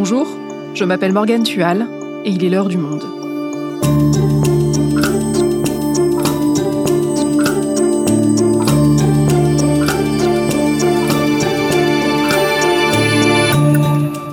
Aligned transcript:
Bonjour, 0.00 0.28
je 0.74 0.84
m'appelle 0.84 1.12
Morgane 1.12 1.42
Tual 1.42 1.84
et 2.24 2.30
il 2.30 2.44
est 2.44 2.48
l'heure 2.48 2.68
du 2.68 2.76
monde. 2.76 3.02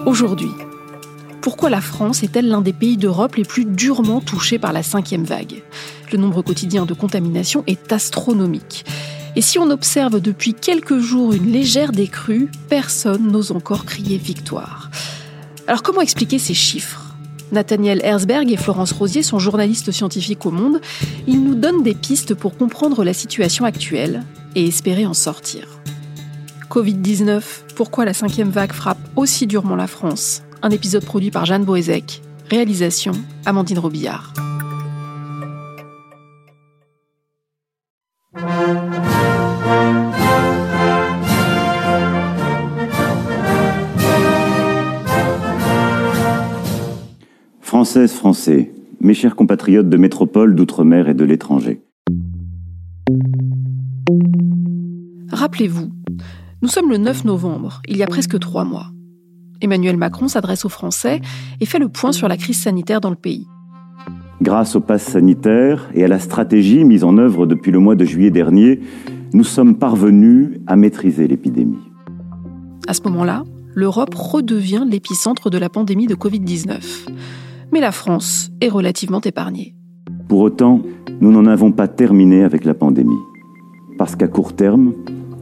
Aujourd'hui, 0.05 0.51
pourquoi 1.41 1.71
la 1.71 1.81
France 1.81 2.21
est-elle 2.21 2.47
l'un 2.47 2.61
des 2.61 2.71
pays 2.71 2.97
d'Europe 2.97 3.33
les 3.33 3.43
plus 3.43 3.65
durement 3.65 4.21
touchés 4.21 4.59
par 4.59 4.71
la 4.71 4.83
cinquième 4.83 5.23
vague? 5.23 5.63
Le 6.11 6.19
nombre 6.19 6.43
quotidien 6.43 6.85
de 6.85 6.93
contaminations 6.93 7.63
est 7.65 7.91
astronomique. 7.91 8.85
Et 9.35 9.41
si 9.41 9.57
on 9.57 9.71
observe 9.71 10.21
depuis 10.21 10.53
quelques 10.53 10.99
jours 10.99 11.33
une 11.33 11.51
légère 11.51 11.91
décrue, 11.91 12.51
personne 12.69 13.31
n'ose 13.31 13.51
encore 13.51 13.85
crier 13.85 14.19
victoire. 14.19 14.91
Alors 15.67 15.81
comment 15.81 16.01
expliquer 16.01 16.39
ces 16.39 16.53
chiffres? 16.53 17.01
Nathaniel 17.51 18.01
Herzberg 18.03 18.51
et 18.51 18.57
Florence 18.57 18.91
Rosier 18.91 19.23
sont 19.23 19.39
journalistes 19.39 19.91
scientifiques 19.91 20.45
au 20.45 20.51
Monde. 20.51 20.79
Ils 21.27 21.43
nous 21.43 21.55
donnent 21.55 21.83
des 21.83 21.95
pistes 21.95 22.33
pour 22.33 22.57
comprendre 22.57 23.03
la 23.03 23.13
situation 23.13 23.65
actuelle 23.65 24.23
et 24.55 24.67
espérer 24.67 25.05
en 25.05 25.13
sortir. 25.13 25.67
Covid-19, 26.69 27.41
pourquoi 27.75 28.05
la 28.05 28.13
cinquième 28.13 28.49
vague 28.49 28.73
frappe 28.73 28.99
aussi 29.15 29.47
durement 29.47 29.75
la 29.75 29.87
France? 29.87 30.43
Un 30.61 30.69
épisode 30.69 31.05
produit 31.05 31.31
par 31.31 31.45
Jeanne 31.45 31.63
Boézek. 31.63 32.21
Réalisation 32.49 33.13
Amandine 33.45 33.79
Robillard. 33.79 34.33
Françaises, 47.85 48.13
Français, 48.13 48.71
mes 48.99 49.13
chers 49.13 49.35
compatriotes 49.35 49.87
de 49.87 49.97
métropole, 49.97 50.55
d'outre-mer 50.55 51.07
et 51.07 51.13
de 51.13 51.23
l'étranger. 51.23 51.83
Rappelez-vous, 55.31 55.91
nous 56.63 56.67
sommes 56.67 56.89
le 56.89 56.97
9 56.97 57.25
novembre, 57.25 57.83
il 57.87 57.97
y 57.97 58.01
a 58.01 58.07
presque 58.07 58.39
trois 58.39 58.65
mois. 58.65 58.87
Emmanuel 59.61 59.97
Macron 59.97 60.27
s'adresse 60.27 60.65
aux 60.65 60.69
Français 60.69 61.21
et 61.61 61.67
fait 61.67 61.77
le 61.77 61.87
point 61.87 62.11
sur 62.11 62.27
la 62.27 62.37
crise 62.37 62.59
sanitaire 62.59 63.01
dans 63.01 63.11
le 63.11 63.15
pays. 63.15 63.45
Grâce 64.41 64.75
au 64.75 64.79
pass 64.79 65.03
sanitaire 65.03 65.87
et 65.93 66.03
à 66.03 66.07
la 66.07 66.17
stratégie 66.17 66.83
mise 66.83 67.03
en 67.03 67.19
œuvre 67.19 67.45
depuis 67.45 67.71
le 67.71 67.77
mois 67.77 67.93
de 67.93 68.03
juillet 68.03 68.31
dernier, 68.31 68.79
nous 69.33 69.43
sommes 69.43 69.77
parvenus 69.77 70.59
à 70.65 70.75
maîtriser 70.75 71.27
l'épidémie. 71.27 71.77
À 72.87 72.95
ce 72.95 73.03
moment-là, 73.03 73.43
l'Europe 73.75 74.15
redevient 74.15 74.87
l'épicentre 74.89 75.51
de 75.51 75.59
la 75.59 75.69
pandémie 75.69 76.07
de 76.07 76.15
Covid-19 76.15 77.05
mais 77.71 77.79
la 77.79 77.91
France 77.91 78.51
est 78.61 78.69
relativement 78.69 79.21
épargnée. 79.21 79.75
Pour 80.27 80.39
autant, 80.41 80.81
nous 81.21 81.31
n'en 81.31 81.45
avons 81.45 81.71
pas 81.71 81.87
terminé 81.87 82.43
avec 82.43 82.65
la 82.65 82.73
pandémie. 82.73 83.19
Parce 83.97 84.15
qu'à 84.15 84.27
court 84.27 84.53
terme, 84.53 84.93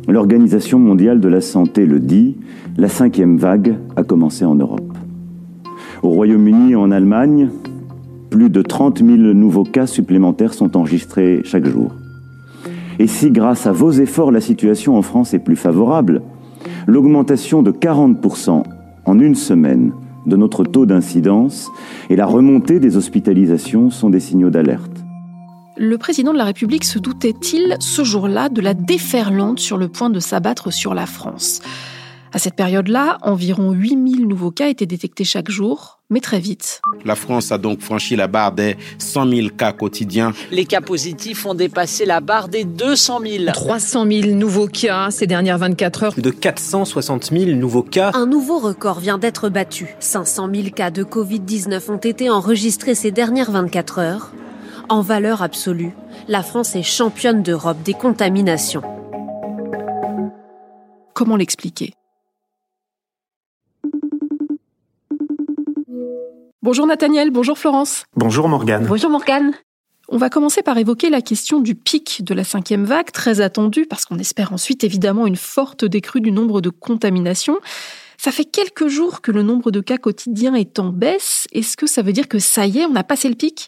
l'Organisation 0.07 0.79
mondiale 0.79 1.19
de 1.19 1.27
la 1.27 1.41
santé 1.41 1.85
le 1.85 1.99
dit, 1.99 2.37
la 2.77 2.89
cinquième 2.89 3.37
vague 3.37 3.77
a 3.95 4.03
commencé 4.03 4.45
en 4.45 4.55
Europe. 4.55 4.97
Au 6.01 6.09
Royaume-Uni 6.09 6.71
et 6.71 6.75
en 6.75 6.91
Allemagne, 6.91 7.49
plus 8.29 8.49
de 8.49 8.61
30 8.61 8.99
000 8.99 9.17
nouveaux 9.33 9.63
cas 9.63 9.87
supplémentaires 9.87 10.53
sont 10.53 10.75
enregistrés 10.75 11.41
chaque 11.43 11.65
jour. 11.65 11.91
Et 12.99 13.07
si 13.07 13.31
grâce 13.31 13.67
à 13.67 13.71
vos 13.71 13.91
efforts 13.91 14.31
la 14.31 14.41
situation 14.41 14.97
en 14.97 15.01
France 15.01 15.33
est 15.33 15.39
plus 15.39 15.55
favorable, 15.55 16.21
l'augmentation 16.87 17.63
de 17.63 17.71
40% 17.71 18.63
en 19.05 19.19
une 19.19 19.35
semaine 19.35 19.91
de 20.25 20.35
notre 20.35 20.63
taux 20.63 20.85
d'incidence 20.85 21.69
et 22.09 22.15
la 22.15 22.25
remontée 22.25 22.79
des 22.79 22.97
hospitalisations 22.97 23.89
sont 23.89 24.09
des 24.09 24.19
signaux 24.19 24.49
d'alerte. 24.49 25.03
Le 25.77 25.97
président 25.97 26.33
de 26.33 26.37
la 26.37 26.45
République 26.45 26.83
se 26.83 26.99
doutait-il 26.99 27.75
ce 27.79 28.03
jour-là 28.03 28.49
de 28.49 28.61
la 28.61 28.73
déferlante 28.73 29.59
sur 29.59 29.77
le 29.77 29.87
point 29.87 30.09
de 30.09 30.19
s'abattre 30.19 30.71
sur 30.71 30.93
la 30.93 31.07
France? 31.07 31.61
À 32.33 32.39
cette 32.39 32.55
période-là, 32.55 33.19
environ 33.21 33.71
8000 33.71 34.27
nouveaux 34.27 34.49
cas 34.49 34.67
étaient 34.67 34.87
détectés 34.87 35.23
chaque 35.23 35.51
jour, 35.51 35.99
mais 36.09 36.19
très 36.19 36.39
vite. 36.39 36.81
La 37.05 37.15
France 37.15 37.51
a 37.51 37.59
donc 37.59 37.81
franchi 37.81 38.15
la 38.15 38.27
barre 38.27 38.51
des 38.51 38.75
100 38.97 39.29
000 39.29 39.47
cas 39.49 39.71
quotidiens. 39.71 40.33
Les 40.51 40.65
cas 40.65 40.81
positifs 40.81 41.45
ont 41.45 41.53
dépassé 41.53 42.05
la 42.05 42.21
barre 42.21 42.47
des 42.47 42.63
200 42.63 43.21
000. 43.23 43.45
300 43.53 44.05
000 44.09 44.35
nouveaux 44.35 44.67
cas 44.67 45.11
ces 45.11 45.27
dernières 45.27 45.59
24 45.59 46.03
heures. 46.03 46.13
De 46.17 46.31
460 46.31 47.31
000 47.31 47.51
nouveaux 47.51 47.83
cas. 47.83 48.11
Un 48.15 48.25
nouveau 48.25 48.57
record 48.57 48.99
vient 48.99 49.19
d'être 49.19 49.49
battu. 49.49 49.95
500 49.99 50.49
000 50.53 50.69
cas 50.69 50.89
de 50.89 51.03
Covid-19 51.03 51.91
ont 51.91 51.97
été 51.97 52.29
enregistrés 52.31 52.95
ces 52.95 53.11
dernières 53.11 53.51
24 53.51 53.99
heures. 53.99 54.31
En 54.89 55.01
valeur 55.01 55.41
absolue, 55.41 55.91
la 56.27 56.43
France 56.43 56.75
est 56.75 56.83
championne 56.83 57.43
d'Europe 57.43 57.77
des 57.83 57.93
contaminations. 57.93 58.81
Comment 61.13 61.35
l'expliquer? 61.35 61.93
Bonjour 66.63 66.87
Nathaniel, 66.87 67.29
bonjour 67.29 67.57
Florence. 67.57 68.05
Bonjour 68.15 68.47
Morgane. 68.47 68.85
Bonjour 68.85 69.09
Morgane. 69.09 69.51
On 70.07 70.15
va 70.15 70.29
commencer 70.29 70.63
par 70.63 70.77
évoquer 70.77 71.09
la 71.09 71.21
question 71.21 71.59
du 71.59 71.75
pic 71.75 72.23
de 72.23 72.33
la 72.33 72.45
cinquième 72.45 72.85
vague, 72.85 73.11
très 73.11 73.41
attendue, 73.41 73.85
parce 73.85 74.05
qu'on 74.05 74.17
espère 74.17 74.53
ensuite 74.53 74.85
évidemment 74.85 75.27
une 75.27 75.35
forte 75.35 75.83
décrue 75.83 76.21
du 76.21 76.31
nombre 76.31 76.61
de 76.61 76.69
contaminations. 76.69 77.57
Ça 78.17 78.31
fait 78.31 78.45
quelques 78.45 78.87
jours 78.87 79.19
que 79.19 79.31
le 79.31 79.43
nombre 79.43 79.71
de 79.71 79.81
cas 79.81 79.97
quotidiens 79.97 80.55
est 80.55 80.79
en 80.79 80.87
baisse. 80.87 81.49
Est-ce 81.51 81.75
que 81.75 81.85
ça 81.85 82.01
veut 82.01 82.13
dire 82.13 82.29
que 82.29 82.39
ça 82.39 82.65
y 82.65 82.79
est, 82.79 82.85
on 82.85 82.95
a 82.95 83.03
passé 83.03 83.27
le 83.27 83.35
pic? 83.35 83.67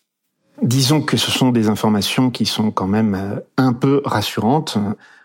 Disons 0.62 1.02
que 1.02 1.18
ce 1.18 1.32
sont 1.32 1.50
des 1.50 1.68
informations 1.68 2.32
qui 2.32 2.46
sont 2.46 2.72
quand 2.72 2.88
même 2.88 3.16
euh, 3.16 3.42
un 3.58 3.74
peu 3.74 4.02
rassurantes 4.06 4.78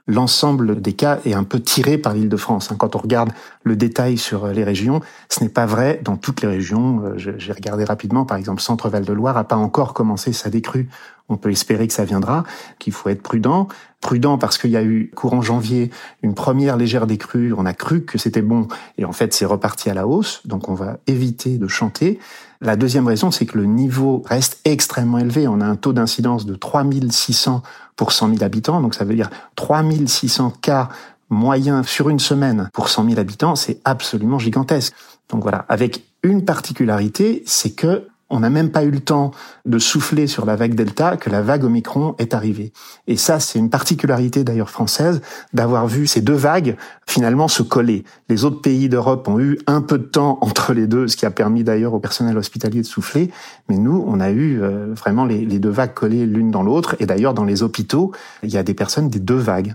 l'ensemble 0.06 0.81
des 0.81 0.93
cas 0.93 1.19
est 1.25 1.34
un 1.34 1.44
peu 1.44 1.61
tiré 1.61 1.99
par 1.99 2.15
l'île 2.15 2.28
de 2.28 2.37
France. 2.37 2.71
Hein. 2.71 2.77
Quand 2.78 2.97
on 2.97 2.99
regarde 2.99 3.31
le 3.62 3.77
détail 3.77 4.19
sur 4.19 4.47
euh, 4.47 4.53
les 4.53 4.65
régions, 4.65 5.00
ce 5.28 5.43
n'est 5.43 5.50
pas 5.50 5.66
vrai 5.66 6.00
dans 6.03 6.16
toutes 6.16 6.43
les 6.43 6.49
régions. 6.49 7.03
Euh, 7.05 7.15
j'ai 7.16 7.53
regardé 7.53 7.84
rapidement, 7.84 8.25
par 8.25 8.37
exemple, 8.37 8.61
Centre-Val 8.61 9.05
de 9.05 9.12
Loire 9.12 9.34
n'a 9.34 9.44
pas 9.44 9.56
encore 9.56 9.94
commencé 9.94 10.33
sa 10.33 10.50
décrue. 10.50 10.88
On 11.31 11.39
peut 11.39 11.51
espérer 11.51 11.89
que 11.89 11.95
ça 11.95 12.05
viendra, 12.05 12.45
qu'il 12.79 12.93
faut 12.93 13.09
être 13.09 13.23
prudent. 13.23 13.69
Prudent 14.03 14.37
parce 14.37 14.59
qu'il 14.59 14.71
y 14.71 14.77
a 14.77 14.83
eu, 14.83 15.11
courant 15.15 15.41
janvier, 15.41 15.91
une 16.23 16.35
première 16.35 16.77
légère 16.77 17.07
décrue. 17.07 17.55
On 17.57 17.65
a 17.65 17.73
cru 17.73 18.05
que 18.05 18.19
c'était 18.19 18.43
bon 18.43 18.69
et 18.99 19.07
en 19.07 19.13
fait, 19.13 19.33
c'est 19.33 19.47
reparti 19.47 19.89
à 19.89 19.95
la 19.95 20.07
hausse. 20.07 20.43
Donc, 20.47 20.69
on 20.69 20.75
va 20.75 20.99
éviter 21.07 21.57
de 21.57 21.69
chanter. 21.69 22.19
La 22.61 22.77
deuxième 22.77 23.07
raison, 23.07 23.31
c'est 23.31 23.47
que 23.47 23.57
le 23.57 23.65
niveau 23.65 24.23
reste 24.27 24.61
extrêmement 24.67 25.19
élevé. 25.19 25.49
On 25.49 25.63
a 25.63 25.65
un 25.65 25.77
taux 25.77 25.95
d'incidence 25.95 26.45
de 26.45 26.55
3600 26.55 27.62
pour 27.97 28.12
100 28.12 28.35
000 28.35 28.45
habitants. 28.45 28.81
Donc 28.81 28.95
ça 28.95 29.05
veut 29.05 29.15
dire 29.15 29.31
3600 29.57 30.55
cas 30.62 30.89
moyens 31.31 31.87
sur 31.87 32.09
une 32.09 32.19
semaine 32.19 32.69
pour 32.73 32.89
100 32.89 33.09
000 33.09 33.21
habitants. 33.21 33.57
C'est 33.57 33.81
absolument 33.85 34.39
gigantesque. 34.39 34.95
Donc 35.31 35.43
voilà, 35.43 35.65
avec 35.69 36.05
une 36.23 36.45
particularité, 36.45 37.43
c'est 37.47 37.71
que 37.71 38.09
on 38.31 38.41
n'a 38.41 38.51
même 38.51 38.71
pas 38.71 38.85
eu 38.85 38.91
le 38.91 39.01
temps 39.01 39.33
de 39.67 39.79
souffler 39.79 40.27
sur 40.27 40.47
la 40.47 40.57
vague 40.57 40.75
Delta 40.75 41.17
que 41.17 41.29
la 41.29 41.43
vague 41.43 41.65
Omicron 41.65 42.15
est 42.19 42.33
arrivée. 42.33 42.73
Et 43.07 43.17
ça, 43.17 43.41
c'est 43.41 43.59
une 43.59 43.71
particularité 43.71 44.45
d'ailleurs 44.45 44.71
française 44.71 45.21
d'avoir 45.53 45.87
vu 45.87 46.07
ces 46.07 46.21
deux 46.21 46.35
vagues 46.35 46.77
finalement 47.07 47.49
se 47.49 47.63
coller. 47.63 48.05
Les 48.29 48.45
autres 48.45 48.61
pays 48.61 48.89
d'Europe 48.89 49.27
ont 49.29 49.41
eu 49.41 49.59
un 49.67 49.83
peu 49.83 49.99
de 49.99 50.05
temps 50.05 50.39
entre 50.43 50.73
les 50.73 50.87
deux, 50.87 51.09
ce 51.09 51.17
qui 51.17 51.27
a 51.27 51.31
permis 51.31 51.65
d'ailleurs 51.65 51.95
au 51.95 52.01
personnel 52.01 52.39
hospitalier 52.39 52.83
de 52.83 52.87
souffler. 52.87 53.31
Mais 53.69 53.77
nous, 53.77 54.05
on 54.07 54.21
a 54.21 54.31
eu 54.31 54.62
euh, 54.62 54.95
vraiment 54.95 55.25
les, 55.25 55.45
deux 55.59 55.71
vagues 55.71 55.95
collées 55.95 56.27
l'une 56.27 56.51
dans 56.51 56.62
l'autre. 56.62 56.97
Et 57.01 57.07
d'ailleurs, 57.07 57.35
dans 57.35 57.45
les 57.45 57.62
hôpitaux, 57.62 58.12
il 58.43 58.51
y 58.51 58.57
a 58.57 58.62
des 58.62 58.75
personnes 58.75 59.09
des 59.09 59.21
deux 59.21 59.35
vagues. 59.35 59.75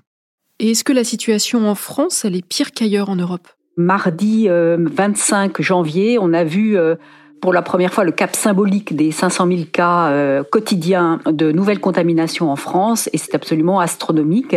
Et 0.59 0.71
est-ce 0.71 0.85
que 0.85 0.93
la 0.93 1.03
situation 1.03 1.69
en 1.69 1.75
France, 1.75 2.23
elle 2.23 2.35
est 2.35 2.45
pire 2.45 2.71
qu'ailleurs 2.71 3.09
en 3.09 3.17
Europe? 3.17 3.49
Mardi 3.77 4.47
25 4.47 5.59
euh, 5.59 5.63
janvier, 5.63 6.17
on 6.17 6.31
a 6.33 6.45
vu 6.45 6.77
euh, 6.77 6.95
pour 7.41 7.53
la 7.53 7.61
première 7.61 7.93
fois 7.93 8.03
le 8.03 8.11
cap 8.11 8.35
symbolique 8.35 8.95
des 8.95 9.11
500 9.11 9.47
000 9.47 9.59
cas 9.71 10.07
euh, 10.07 10.43
quotidiens 10.43 11.19
de 11.25 11.51
nouvelles 11.51 11.79
contaminations 11.79 12.51
en 12.51 12.55
France, 12.55 13.09
et 13.13 13.17
c'est 13.17 13.35
absolument 13.35 13.79
astronomique. 13.79 14.55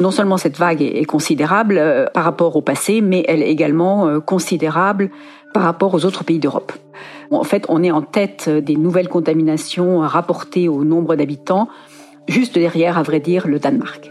Non 0.00 0.10
seulement 0.10 0.38
cette 0.38 0.56
vague 0.56 0.82
est, 0.82 1.04
considérable 1.04 1.76
euh, 1.78 2.06
par 2.12 2.24
rapport 2.24 2.56
au 2.56 2.62
passé, 2.62 3.00
mais 3.00 3.24
elle 3.28 3.42
est 3.42 3.50
également 3.50 4.08
euh, 4.08 4.20
considérable 4.20 5.10
par 5.52 5.62
rapport 5.62 5.94
aux 5.94 6.04
autres 6.04 6.24
pays 6.24 6.38
d'Europe. 6.38 6.72
En 7.30 7.44
fait, 7.44 7.64
on 7.68 7.82
est 7.82 7.90
en 7.90 8.02
tête 8.02 8.48
des 8.48 8.76
nouvelles 8.76 9.08
contaminations 9.08 10.00
rapportées 10.00 10.68
au 10.68 10.84
nombre 10.84 11.16
d'habitants, 11.16 11.68
juste 12.28 12.54
derrière, 12.58 12.98
à 12.98 13.02
vrai 13.02 13.20
dire, 13.20 13.46
le 13.46 13.58
Danemark. 13.58 14.10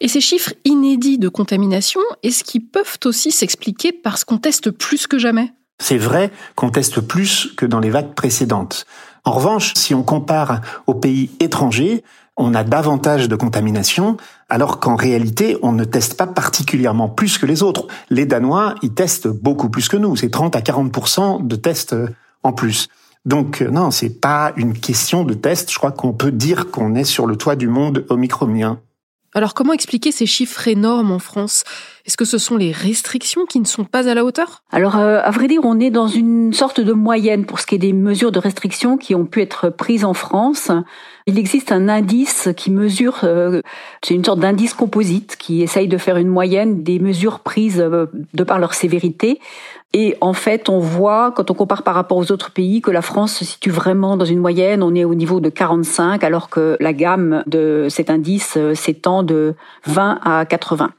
Et 0.00 0.08
ces 0.08 0.20
chiffres 0.20 0.54
inédits 0.64 1.18
de 1.18 1.28
contamination, 1.28 2.00
est-ce 2.22 2.42
qu'ils 2.42 2.66
peuvent 2.66 2.98
aussi 3.04 3.30
s'expliquer 3.30 3.92
parce 3.92 4.24
qu'on 4.24 4.38
teste 4.38 4.70
plus 4.70 5.06
que 5.06 5.18
jamais? 5.18 5.52
C'est 5.78 5.98
vrai 5.98 6.30
qu'on 6.56 6.70
teste 6.70 7.00
plus 7.00 7.52
que 7.56 7.66
dans 7.66 7.80
les 7.80 7.90
vagues 7.90 8.14
précédentes. 8.14 8.86
En 9.24 9.32
revanche, 9.32 9.72
si 9.76 9.94
on 9.94 10.02
compare 10.02 10.62
aux 10.86 10.94
pays 10.94 11.30
étrangers, 11.40 12.02
on 12.36 12.54
a 12.54 12.64
davantage 12.64 13.28
de 13.28 13.36
contamination, 13.36 14.16
alors 14.48 14.80
qu'en 14.80 14.96
réalité, 14.96 15.58
on 15.62 15.72
ne 15.72 15.84
teste 15.84 16.14
pas 16.14 16.26
particulièrement 16.26 17.08
plus 17.08 17.36
que 17.36 17.44
les 17.44 17.62
autres. 17.62 17.86
Les 18.08 18.24
Danois, 18.24 18.74
ils 18.82 18.94
testent 18.94 19.28
beaucoup 19.28 19.68
plus 19.68 19.88
que 19.88 19.98
nous. 19.98 20.16
C'est 20.16 20.30
30 20.30 20.56
à 20.56 20.60
40% 20.60 21.46
de 21.46 21.56
tests 21.56 21.94
en 22.42 22.52
plus. 22.52 22.88
Donc 23.26 23.60
euh, 23.60 23.70
non, 23.70 23.90
c'est 23.90 24.20
pas 24.20 24.52
une 24.56 24.72
question 24.72 25.24
de 25.24 25.34
test. 25.34 25.70
Je 25.70 25.76
crois 25.76 25.92
qu'on 25.92 26.14
peut 26.14 26.32
dire 26.32 26.70
qu'on 26.70 26.94
est 26.94 27.04
sur 27.04 27.26
le 27.26 27.36
toit 27.36 27.56
du 27.56 27.68
monde 27.68 28.06
omicronien. 28.08 28.80
Alors 29.32 29.54
comment 29.54 29.72
expliquer 29.72 30.10
ces 30.10 30.26
chiffres 30.26 30.66
énormes 30.66 31.12
en 31.12 31.20
France? 31.20 31.62
Est-ce 32.06 32.16
que 32.16 32.24
ce 32.24 32.38
sont 32.38 32.56
les 32.56 32.72
restrictions 32.72 33.46
qui 33.46 33.60
ne 33.60 33.64
sont 33.64 33.84
pas 33.84 34.08
à 34.08 34.14
la 34.14 34.24
hauteur? 34.24 34.62
Alors 34.70 34.96
euh, 34.96 35.20
à 35.22 35.30
vrai 35.30 35.46
dire, 35.46 35.60
on 35.64 35.78
est 35.78 35.90
dans 35.90 36.08
une 36.08 36.52
sorte 36.52 36.80
de 36.80 36.92
moyenne 36.92 37.44
pour 37.44 37.60
ce 37.60 37.66
qui 37.66 37.74
est 37.74 37.78
des 37.78 37.92
mesures 37.92 38.32
de 38.32 38.38
restriction 38.38 38.96
qui 38.96 39.14
ont 39.14 39.26
pu 39.26 39.42
être 39.42 39.68
prises 39.68 40.04
en 40.04 40.14
France. 40.14 40.70
Il 41.26 41.38
existe 41.38 41.72
un 41.72 41.88
indice 41.88 42.48
qui 42.56 42.70
mesure, 42.70 43.20
euh, 43.24 43.60
c'est 44.02 44.14
une 44.14 44.24
sorte 44.24 44.40
d'indice 44.40 44.74
composite 44.74 45.36
qui 45.36 45.62
essaye 45.62 45.88
de 45.88 45.98
faire 45.98 46.16
une 46.16 46.28
moyenne 46.28 46.82
des 46.82 46.98
mesures 46.98 47.40
prises 47.40 47.76
de 47.78 48.44
par 48.44 48.58
leur 48.58 48.74
sévérité. 48.74 49.38
Et 49.92 50.16
en 50.20 50.32
fait, 50.34 50.68
on 50.68 50.78
voit, 50.78 51.32
quand 51.34 51.50
on 51.50 51.54
compare 51.54 51.82
par 51.82 51.94
rapport 51.94 52.16
aux 52.16 52.30
autres 52.30 52.52
pays, 52.52 52.80
que 52.80 52.92
la 52.92 53.02
France 53.02 53.34
se 53.34 53.44
situe 53.44 53.70
vraiment 53.70 54.16
dans 54.16 54.24
une 54.24 54.38
moyenne. 54.38 54.84
On 54.84 54.94
est 54.94 55.04
au 55.04 55.14
niveau 55.14 55.40
de 55.40 55.48
45, 55.48 56.22
alors 56.22 56.48
que 56.48 56.76
la 56.78 56.92
gamme 56.92 57.42
de 57.46 57.88
cet 57.90 58.08
indice 58.08 58.54
euh, 58.56 58.74
s'étend 58.74 59.24
de 59.24 59.54
20 59.86 60.20
à 60.22 60.44
80. 60.44 60.90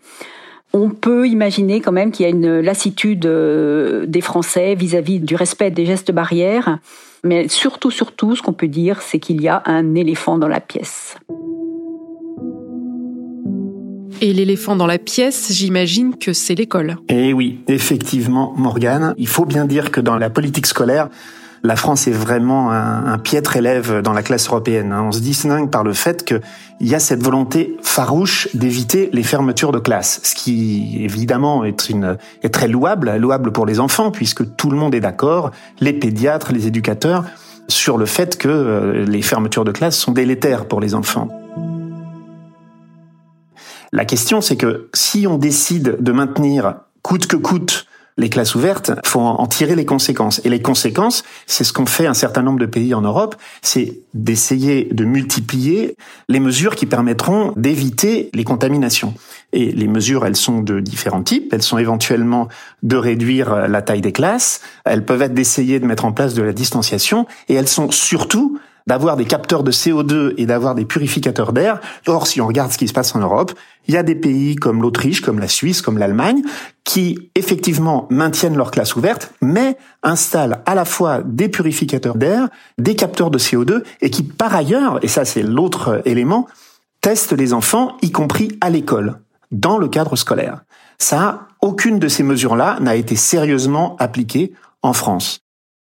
On 0.74 0.90
peut 0.90 1.28
imaginer 1.28 1.82
quand 1.82 1.92
même 1.92 2.12
qu'il 2.12 2.24
y 2.24 2.28
a 2.28 2.30
une 2.30 2.62
lassitude 2.62 3.26
euh, 3.26 4.06
des 4.06 4.22
Français 4.22 4.74
vis-à-vis 4.76 5.20
du 5.20 5.36
respect 5.36 5.70
des 5.70 5.86
gestes 5.86 6.12
barrières. 6.12 6.80
Mais 7.24 7.48
surtout, 7.50 7.92
surtout, 7.92 8.36
ce 8.36 8.42
qu'on 8.42 8.54
peut 8.54 8.70
dire, 8.70 9.02
c'est 9.02 9.20
qu'il 9.20 9.42
y 9.42 9.48
a 9.48 9.62
un 9.66 9.96
éléphant 9.96 10.38
dans 10.38 10.48
la 10.48 10.62
pièce. 10.62 11.16
Et 14.22 14.34
l'éléphant 14.34 14.76
dans 14.76 14.86
la 14.86 15.00
pièce, 15.00 15.52
j'imagine 15.52 16.16
que 16.16 16.32
c'est 16.32 16.56
l'école. 16.56 16.98
Eh 17.10 17.34
oui, 17.34 17.60
effectivement, 17.68 18.54
Morgane. 18.56 19.16
Il 19.18 19.28
faut 19.28 19.46
bien 19.46 19.66
dire 19.66 19.92
que 19.92 20.00
dans 20.00 20.18
la 20.18 20.30
politique 20.30 20.68
scolaire, 20.68 21.10
la 21.64 21.76
France 21.76 22.08
est 22.08 22.12
vraiment 22.12 22.72
un, 22.72 23.18
piètre 23.20 23.56
élève 23.56 24.02
dans 24.02 24.14
la 24.14 24.24
classe 24.24 24.48
européenne. 24.48 24.92
Hein. 24.92 25.04
On 25.04 25.12
se 25.12 25.20
distingue 25.20 25.70
par 25.70 25.84
le 25.84 25.94
fait 25.94 26.26
qu'il 26.26 26.42
y 26.80 26.96
a 26.96 27.00
cette 27.00 27.22
volonté 27.22 27.78
farouche 27.84 28.48
d'éviter 28.56 29.10
les 29.14 29.24
fermetures 29.24 29.72
de 29.72 29.78
classe, 29.80 30.22
ce 30.24 30.34
qui 30.34 31.04
évidemment 31.04 31.64
est, 31.64 31.90
une, 31.90 32.18
est 32.42 32.50
très 32.50 32.68
louable, 32.68 33.16
louable 33.18 33.52
pour 33.52 33.66
les 33.66 33.80
enfants, 33.80 34.10
puisque 34.10 34.56
tout 34.56 34.72
le 34.72 34.78
monde 34.78 34.96
est 34.96 35.00
d'accord, 35.00 35.52
les 35.80 35.94
pédiatres, 35.94 36.52
les 36.52 36.66
éducateurs, 36.66 37.26
sur 37.68 37.98
le 37.98 38.08
fait 38.08 38.38
que 38.38 38.50
euh, 38.50 39.06
les 39.06 39.22
fermetures 39.22 39.64
de 39.64 39.72
classe 39.72 39.98
sont 39.98 40.12
délétères 40.12 40.68
pour 40.68 40.82
les 40.82 40.96
enfants. 40.96 41.28
La 43.94 44.06
question, 44.06 44.42
c'est 44.42 44.56
que 44.56 44.90
si 44.94 45.28
on 45.28 45.38
décide 45.38 45.98
de 46.00 46.12
maintenir 46.12 46.76
coûte 47.04 47.28
que 47.28 47.36
coûte 47.36 47.86
les 48.18 48.30
classes 48.30 48.56
ouvertes, 48.56 48.92
faut 49.06 49.20
en 49.20 49.48
tirer 49.48 49.76
les 49.76 49.86
conséquences. 49.86 50.42
Et 50.44 50.50
les 50.50 50.62
conséquences, 50.62 51.24
c'est 51.48 51.64
ce 51.64 51.74
qu'ont 51.74 51.86
fait 51.86 52.08
un 52.08 52.14
certain 52.14 52.42
nombre 52.42 52.60
de 52.60 52.66
pays 52.66 52.94
en 52.94 53.02
Europe, 53.02 53.36
c'est 53.62 54.00
d'essayer 54.14 54.90
de 54.92 55.06
multiplier 55.06 55.96
les 56.30 56.40
mesures 56.40 56.76
qui 56.76 56.86
permettront 56.86 57.54
d'éviter 57.56 58.30
les 58.34 58.44
contaminations. 58.44 59.14
Et 59.54 59.72
les 59.72 59.88
mesures, 59.88 60.26
elles 60.26 60.36
sont 60.36 60.62
de 60.62 60.80
différents 60.80 61.24
types. 61.24 61.54
Elles 61.54 61.64
sont 61.64 61.78
éventuellement 61.78 62.48
de 62.84 62.96
réduire 62.96 63.68
la 63.68 63.82
taille 63.82 64.02
des 64.02 64.12
classes. 64.12 64.62
Elles 64.86 65.06
peuvent 65.06 65.22
être 65.22 65.34
d'essayer 65.34 65.80
de 65.80 65.86
mettre 65.86 66.06
en 66.06 66.12
place 66.12 66.34
de 66.34 66.42
la 66.42 66.54
distanciation. 66.54 67.26
Et 67.50 67.56
elles 67.56 67.68
sont 67.68 67.92
surtout 67.92 68.60
d'avoir 68.88 69.18
des 69.18 69.26
capteurs 69.26 69.64
de 69.64 69.72
CO2 69.72 70.34
et 70.38 70.46
d'avoir 70.46 70.76
des 70.76 70.86
purificateurs 70.86 71.54
d'air. 71.54 71.80
Or, 72.08 72.28
si 72.28 72.42
on 72.42 72.48
regarde 72.48 72.72
ce 72.72 72.78
qui 72.78 72.88
se 72.88 72.94
passe 72.94 73.16
en 73.16 73.20
Europe, 73.20 73.54
il 73.88 73.94
y 73.94 73.98
a 73.98 74.04
des 74.04 74.16
pays 74.16 74.56
comme 74.56 74.82
l'Autriche, 74.82 75.22
comme 75.22 75.40
la 75.40 75.48
Suisse, 75.48 75.82
comme 75.82 75.98
l'Allemagne, 75.98 76.42
qui 76.84 77.32
effectivement 77.36 78.08
maintiennent 78.10 78.58
leur 78.58 78.72
classe 78.72 78.96
ouverte, 78.96 79.34
mais 79.42 79.78
installent 80.04 80.62
à 80.66 80.76
la 80.76 80.86
fois 80.86 81.22
des 81.24 81.50
purificateurs 81.50 82.16
d'air, 82.16 82.50
des 82.78 82.96
capteurs 82.96 83.32
de 83.32 83.40
CO2, 83.40 83.84
et 84.02 84.10
qui 84.10 84.24
par 84.24 84.56
ailleurs, 84.56 85.00
et 85.04 85.08
ça 85.08 85.26
c'est 85.26 85.44
l'autre 85.44 86.02
élément, 86.06 86.48
testent 87.02 87.34
les 87.34 87.54
enfants, 87.54 87.98
y 88.02 88.12
compris 88.12 88.58
à 88.62 88.70
l'école, 88.70 89.20
dans 89.52 89.78
le 89.78 89.88
cadre 89.88 90.16
scolaire. 90.16 90.62
Ça, 90.98 91.48
aucune 91.62 91.98
de 92.00 92.08
ces 92.08 92.24
mesures-là 92.24 92.78
n'a 92.80 92.96
été 92.96 93.16
sérieusement 93.16 93.96
appliquée 93.98 94.54
en 94.84 94.94
France. 94.94 95.42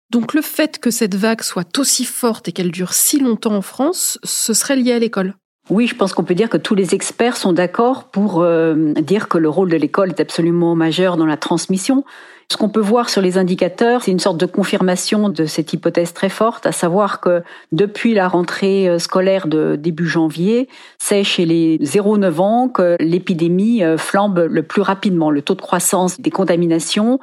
Donc 0.09 0.33
le 0.33 0.41
fait 0.41 0.79
que 0.79 0.89
cette 0.89 1.15
vague 1.15 1.41
soit 1.41 1.77
aussi 1.79 2.05
forte 2.05 2.47
et 2.47 2.51
qu'elle 2.51 2.71
dure 2.71 2.93
si 2.93 3.19
longtemps 3.19 3.55
en 3.55 3.61
France, 3.61 4.19
ce 4.23 4.53
serait 4.53 4.75
lié 4.75 4.93
à 4.93 4.99
l'école 4.99 5.35
oui, 5.69 5.85
je 5.87 5.95
pense 5.95 6.13
qu'on 6.13 6.23
peut 6.23 6.33
dire 6.33 6.49
que 6.49 6.55
tous 6.55 6.75
les 6.75 6.95
experts 6.95 7.35
sont 7.35 7.51
d'accord 7.51 8.05
pour 8.05 8.41
euh, 8.41 8.93
dire 9.01 9.27
que 9.27 9.37
le 9.37 9.49
rôle 9.49 9.69
de 9.69 9.75
l'école 9.75 10.09
est 10.09 10.21
absolument 10.21 10.75
majeur 10.75 11.17
dans 11.17 11.25
la 11.25 11.35
transmission. 11.35 12.05
Ce 12.49 12.55
qu'on 12.55 12.69
peut 12.69 12.79
voir 12.79 13.09
sur 13.09 13.21
les 13.21 13.37
indicateurs, 13.37 14.03
c'est 14.03 14.11
une 14.11 14.19
sorte 14.19 14.37
de 14.37 14.45
confirmation 14.45 15.27
de 15.27 15.45
cette 15.45 15.73
hypothèse 15.73 16.13
très 16.13 16.29
forte, 16.29 16.65
à 16.65 16.71
savoir 16.71 17.19
que 17.19 17.43
depuis 17.73 18.13
la 18.13 18.29
rentrée 18.29 18.87
euh, 18.87 18.99
scolaire 18.99 19.47
de 19.47 19.75
début 19.75 20.07
janvier, 20.07 20.69
c'est 20.97 21.25
chez 21.25 21.45
les 21.45 21.79
0-9 21.79 22.39
ans 22.39 22.69
que 22.69 22.95
l'épidémie 23.01 23.83
euh, 23.83 23.97
flambe 23.97 24.47
le 24.49 24.63
plus 24.63 24.81
rapidement. 24.81 25.29
Le 25.29 25.41
taux 25.41 25.55
de 25.55 25.61
croissance 25.61 26.21
des 26.21 26.31
contaminations 26.31 27.19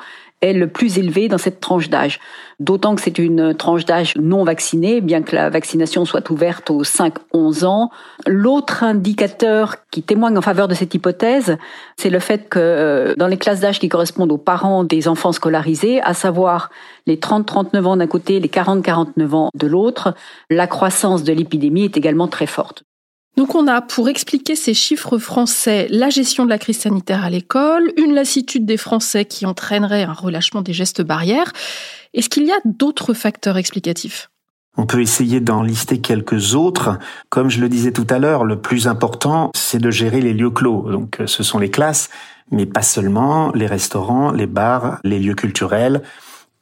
le 0.53 0.69
plus 0.69 0.99
élevé 0.99 1.29
dans 1.29 1.39
cette 1.39 1.61
tranche 1.61 1.89
d'âge. 1.89 2.21
D'autant 2.61 2.95
que 2.95 3.01
c'est 3.01 3.19
une 3.19 3.55
tranche 3.55 3.85
d'âge 3.85 4.15
non 4.17 4.45
vaccinée, 4.45 5.01
bien 5.01 5.23
que 5.23 5.35
la 5.35 5.51
vaccination 5.51 6.05
soit 6.05 6.31
ouverte 6.31 6.71
aux 6.71 6.83
5-11 6.83 7.65
ans. 7.65 7.91
L'autre 8.27 8.85
indicateur 8.85 9.77
qui 9.91 10.03
témoigne 10.03 10.39
en 10.39 10.43
faveur 10.43 10.69
de 10.69 10.75
cette 10.75 10.95
hypothèse, 10.95 11.57
c'est 11.97 12.11
le 12.11 12.21
fait 12.21 12.49
que 12.49 12.59
euh, 12.61 13.15
dans 13.17 13.27
les 13.27 13.39
classes 13.39 13.61
d'âge 13.61 13.81
qui 13.81 13.89
correspondent 13.89 14.33
aux 14.33 14.39
parents 14.39 14.85
des 14.85 15.09
enfants 15.09 15.33
scolarisés, 15.33 16.01
à 16.03 16.15
savoir 16.15 16.71
les 17.07 17.17
30-39 17.17 17.85
ans 17.85 17.97
d'un 17.97 18.07
côté, 18.07 18.39
les 18.39 18.49
40-49 18.49 19.35
ans 19.35 19.51
de 19.55 19.67
l'autre, 19.67 20.15
la 20.51 20.67
croissance 20.67 21.25
de 21.25 21.33
l'épidémie 21.33 21.85
est 21.85 21.97
également 21.97 22.29
très 22.29 22.47
forte. 22.47 22.85
Donc 23.37 23.57
on 23.57 23.67
a, 23.67 23.81
pour 23.81 24.09
expliquer 24.09 24.55
ces 24.55 24.75
chiffres 24.75 25.19
français, 25.19 25.89
la 25.91 26.09
gestion 26.09 26.45
de 26.45 26.51
la 26.51 26.59
crise 26.59 26.79
sanitaire 26.79 27.25
à 27.25 27.31
l'école, 27.31 27.93
une 27.97 28.15
lassitude 28.15 28.65
des 28.65 28.77
Français 28.77 29.25
qui 29.25 29.45
entraînerait 29.45 30.05
un 30.05 30.13
relâchement 30.13 30.63
des 30.63 30.73
gestes 30.73 31.03
barrières. 31.03 31.53
Est-ce 32.13 32.29
qu'il 32.29 32.45
y 32.45 32.53
a 32.53 32.61
d'autres 32.65 33.13
facteurs 33.13 33.57
explicatifs? 33.57 34.31
On 34.77 34.87
peut 34.87 35.01
essayer 35.01 35.41
d'en 35.41 35.63
lister 35.63 36.01
quelques 36.01 36.55
autres. 36.55 36.99
Comme 37.29 37.49
je 37.49 37.61
le 37.61 37.69
disais 37.69 37.93
tout 37.93 38.07
à 38.11 38.19
l'heure, 38.19 38.45
le 38.45 38.61
plus 38.61 38.87
important, 38.89 39.51
c'est 39.55 39.79
de 39.79 39.91
gérer 39.91 40.21
les 40.21 40.33
lieux 40.33 40.51
clos. 40.51 40.91
Donc 40.91 41.21
ce 41.27 41.43
sont 41.43 41.59
les 41.59 41.71
classes, 41.71 42.11
mais 42.51 42.67
pas 42.67 42.83
seulement, 42.83 43.53
les 43.53 43.67
restaurants, 43.67 44.31
les 44.31 44.47
bars, 44.47 44.99
les 45.05 45.19
lieux 45.19 45.35
culturels 45.35 46.03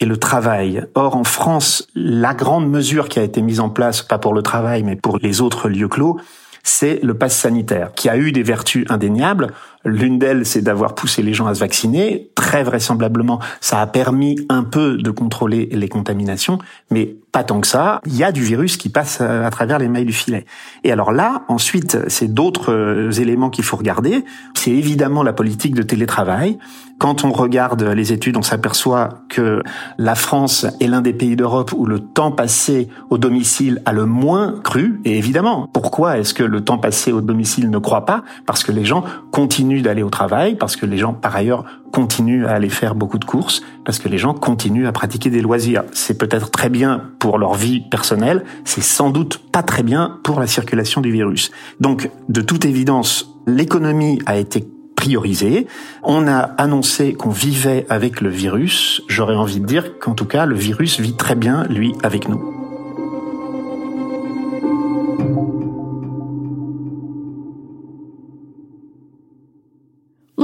et 0.00 0.06
le 0.06 0.16
travail. 0.16 0.84
Or, 0.94 1.16
en 1.16 1.24
France, 1.24 1.86
la 1.94 2.34
grande 2.34 2.68
mesure 2.68 3.08
qui 3.08 3.18
a 3.18 3.22
été 3.22 3.40
mise 3.40 3.60
en 3.60 3.70
place, 3.70 4.02
pas 4.02 4.18
pour 4.18 4.34
le 4.34 4.42
travail, 4.42 4.82
mais 4.82 4.96
pour 4.96 5.18
les 5.18 5.40
autres 5.40 5.68
lieux 5.68 5.88
clos, 5.88 6.18
c'est 6.62 7.00
le 7.02 7.14
pass 7.14 7.36
sanitaire, 7.36 7.92
qui 7.94 8.08
a 8.08 8.16
eu 8.16 8.32
des 8.32 8.42
vertus 8.42 8.86
indéniables. 8.88 9.52
L'une 9.84 10.18
d'elles, 10.18 10.46
c'est 10.46 10.62
d'avoir 10.62 10.94
poussé 10.94 11.22
les 11.22 11.34
gens 11.34 11.46
à 11.46 11.54
se 11.54 11.60
vacciner. 11.60 12.30
Très 12.34 12.62
vraisemblablement, 12.62 13.40
ça 13.60 13.80
a 13.80 13.86
permis 13.86 14.36
un 14.48 14.64
peu 14.64 14.96
de 14.96 15.10
contrôler 15.10 15.68
les 15.72 15.88
contaminations, 15.88 16.58
mais 16.90 17.16
pas 17.32 17.44
tant 17.44 17.60
que 17.60 17.66
ça. 17.66 18.00
Il 18.06 18.16
y 18.16 18.24
a 18.24 18.30
du 18.30 18.42
virus 18.42 18.76
qui 18.76 18.90
passe 18.90 19.20
à 19.20 19.48
travers 19.50 19.78
les 19.78 19.88
mailles 19.88 20.04
du 20.04 20.12
filet. 20.12 20.44
Et 20.84 20.92
alors 20.92 21.12
là, 21.12 21.42
ensuite, 21.48 21.98
c'est 22.08 22.32
d'autres 22.32 22.72
euh, 22.72 23.10
éléments 23.12 23.48
qu'il 23.48 23.64
faut 23.64 23.76
regarder. 23.76 24.24
C'est 24.54 24.70
évidemment 24.70 25.22
la 25.22 25.32
politique 25.32 25.74
de 25.74 25.82
télétravail. 25.82 26.58
Quand 26.98 27.24
on 27.24 27.32
regarde 27.32 27.82
les 27.82 28.12
études, 28.12 28.36
on 28.36 28.42
s'aperçoit 28.42 29.08
que 29.28 29.62
la 29.98 30.14
France 30.14 30.66
est 30.80 30.86
l'un 30.86 31.00
des 31.00 31.12
pays 31.12 31.34
d'Europe 31.34 31.72
où 31.74 31.86
le 31.86 31.98
temps 31.98 32.30
passé 32.30 32.88
au 33.10 33.18
domicile 33.18 33.82
a 33.86 33.92
le 33.92 34.06
moins 34.06 34.60
cru. 34.62 35.00
Et 35.04 35.16
évidemment, 35.18 35.68
pourquoi 35.72 36.18
est-ce 36.18 36.34
que 36.34 36.44
le 36.44 36.60
temps 36.60 36.78
passé 36.78 37.12
au 37.12 37.20
domicile 37.20 37.70
ne 37.70 37.78
croit 37.78 38.04
pas? 38.04 38.22
Parce 38.46 38.62
que 38.62 38.70
les 38.70 38.84
gens 38.84 39.04
continuent 39.32 39.71
d'aller 39.80 40.02
au 40.02 40.10
travail, 40.10 40.56
parce 40.56 40.76
que 40.76 40.84
les 40.84 40.98
gens, 40.98 41.14
par 41.14 41.34
ailleurs, 41.34 41.64
continuent 41.92 42.44
à 42.44 42.50
aller 42.50 42.68
faire 42.68 42.94
beaucoup 42.94 43.18
de 43.18 43.24
courses, 43.24 43.62
parce 43.84 43.98
que 43.98 44.08
les 44.08 44.18
gens 44.18 44.34
continuent 44.34 44.86
à 44.86 44.92
pratiquer 44.92 45.30
des 45.30 45.40
loisirs. 45.40 45.84
C'est 45.92 46.18
peut-être 46.18 46.50
très 46.50 46.68
bien 46.68 47.10
pour 47.18 47.38
leur 47.38 47.54
vie 47.54 47.80
personnelle, 47.80 48.44
c'est 48.64 48.82
sans 48.82 49.08
doute 49.08 49.40
pas 49.50 49.62
très 49.62 49.82
bien 49.82 50.18
pour 50.22 50.40
la 50.40 50.46
circulation 50.46 51.00
du 51.00 51.10
virus. 51.10 51.50
Donc, 51.80 52.10
de 52.28 52.40
toute 52.42 52.66
évidence, 52.66 53.30
l'économie 53.46 54.20
a 54.26 54.36
été 54.36 54.66
priorisé. 54.96 55.66
On 56.02 56.28
a 56.28 56.38
annoncé 56.38 57.14
qu'on 57.14 57.30
vivait 57.30 57.86
avec 57.88 58.20
le 58.20 58.28
virus. 58.28 59.02
J'aurais 59.08 59.34
envie 59.34 59.60
de 59.60 59.66
dire 59.66 59.98
qu'en 59.98 60.14
tout 60.14 60.26
cas, 60.26 60.46
le 60.46 60.54
virus 60.54 61.00
vit 61.00 61.16
très 61.16 61.34
bien, 61.34 61.64
lui, 61.64 61.92
avec 62.02 62.28
nous. 62.28 62.61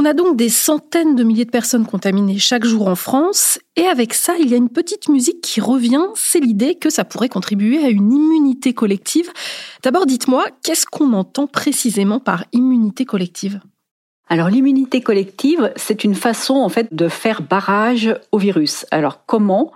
On 0.01 0.05
a 0.05 0.13
donc 0.13 0.37
des 0.37 0.49
centaines 0.49 1.17
de 1.17 1.25
milliers 1.25 1.45
de 1.45 1.51
personnes 1.51 1.85
contaminées 1.85 2.39
chaque 2.39 2.65
jour 2.65 2.87
en 2.87 2.95
France, 2.95 3.59
et 3.75 3.83
avec 3.83 4.15
ça, 4.15 4.37
il 4.39 4.49
y 4.49 4.55
a 4.55 4.57
une 4.57 4.69
petite 4.69 5.09
musique 5.09 5.41
qui 5.41 5.61
revient, 5.61 6.05
c'est 6.15 6.39
l'idée 6.39 6.77
que 6.77 6.89
ça 6.89 7.05
pourrait 7.05 7.29
contribuer 7.29 7.85
à 7.85 7.89
une 7.89 8.13
immunité 8.13 8.75
collective. 8.75 9.29
D'abord, 9.83 10.07
dites-moi, 10.07 10.45
qu'est-ce 10.63 10.87
qu'on 10.87 11.15
entend 11.15 11.49
précisément 11.49 12.21
par 12.21 12.45
immunité 12.53 13.07
collective? 13.07 13.61
Alors 14.29 14.51
l'immunité 14.51 15.01
collective, 15.01 15.73
c'est 15.75 16.05
une 16.05 16.15
façon 16.15 16.55
en 16.55 16.69
fait 16.69 16.95
de 16.95 17.09
faire 17.09 17.43
barrage 17.43 18.15
au 18.31 18.39
virus. 18.39 18.87
Alors 18.93 19.27
comment? 19.27 19.73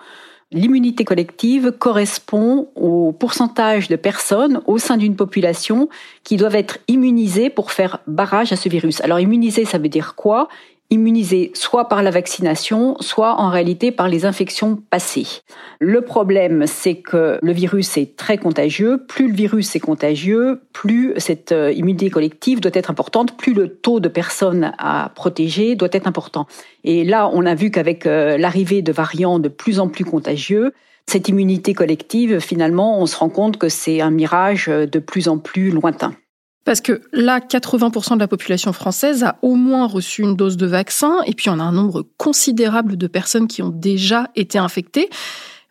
L'immunité 0.52 1.04
collective 1.04 1.72
correspond 1.72 2.68
au 2.76 3.12
pourcentage 3.12 3.88
de 3.88 3.96
personnes 3.96 4.60
au 4.66 4.76
sein 4.76 4.98
d'une 4.98 5.16
population 5.16 5.88
qui 6.24 6.36
doivent 6.36 6.56
être 6.56 6.78
immunisées 6.88 7.48
pour 7.48 7.72
faire 7.72 8.00
barrage 8.06 8.52
à 8.52 8.56
ce 8.56 8.68
virus. 8.68 9.00
Alors 9.00 9.18
immuniser, 9.18 9.64
ça 9.64 9.78
veut 9.78 9.88
dire 9.88 10.14
quoi? 10.14 10.48
Immunisés 10.92 11.50
soit 11.54 11.88
par 11.88 12.02
la 12.02 12.10
vaccination, 12.10 12.96
soit 13.00 13.40
en 13.40 13.48
réalité 13.48 13.90
par 13.90 14.08
les 14.08 14.26
infections 14.26 14.76
passées. 14.90 15.26
Le 15.80 16.02
problème, 16.02 16.66
c'est 16.66 16.96
que 16.96 17.38
le 17.40 17.52
virus 17.52 17.96
est 17.96 18.14
très 18.16 18.36
contagieux. 18.36 19.02
Plus 19.08 19.28
le 19.28 19.34
virus 19.34 19.74
est 19.74 19.80
contagieux, 19.80 20.60
plus 20.74 21.14
cette 21.16 21.52
euh, 21.52 21.72
immunité 21.72 22.10
collective 22.10 22.60
doit 22.60 22.72
être 22.74 22.90
importante, 22.90 23.38
plus 23.38 23.54
le 23.54 23.68
taux 23.68 24.00
de 24.00 24.08
personnes 24.08 24.72
à 24.78 25.10
protéger 25.14 25.76
doit 25.76 25.88
être 25.92 26.06
important. 26.06 26.46
Et 26.84 27.04
là, 27.04 27.30
on 27.32 27.46
a 27.46 27.54
vu 27.54 27.70
qu'avec 27.70 28.06
euh, 28.06 28.36
l'arrivée 28.36 28.82
de 28.82 28.92
variants 28.92 29.38
de 29.38 29.48
plus 29.48 29.80
en 29.80 29.88
plus 29.88 30.04
contagieux, 30.04 30.72
cette 31.06 31.28
immunité 31.28 31.72
collective, 31.72 32.38
finalement, 32.38 33.00
on 33.00 33.06
se 33.06 33.16
rend 33.16 33.30
compte 33.30 33.56
que 33.56 33.68
c'est 33.68 34.02
un 34.02 34.10
mirage 34.10 34.66
de 34.66 34.98
plus 34.98 35.28
en 35.28 35.38
plus 35.38 35.70
lointain. 35.70 36.14
Parce 36.64 36.80
que 36.80 37.02
là, 37.12 37.40
80% 37.40 38.14
de 38.14 38.20
la 38.20 38.28
population 38.28 38.72
française 38.72 39.24
a 39.24 39.36
au 39.42 39.56
moins 39.56 39.86
reçu 39.86 40.22
une 40.22 40.36
dose 40.36 40.56
de 40.56 40.66
vaccin, 40.66 41.20
et 41.26 41.32
puis 41.32 41.48
on 41.48 41.58
a 41.58 41.62
un 41.62 41.72
nombre 41.72 42.06
considérable 42.18 42.96
de 42.96 43.06
personnes 43.06 43.48
qui 43.48 43.62
ont 43.62 43.70
déjà 43.70 44.28
été 44.36 44.58
infectées. 44.58 45.08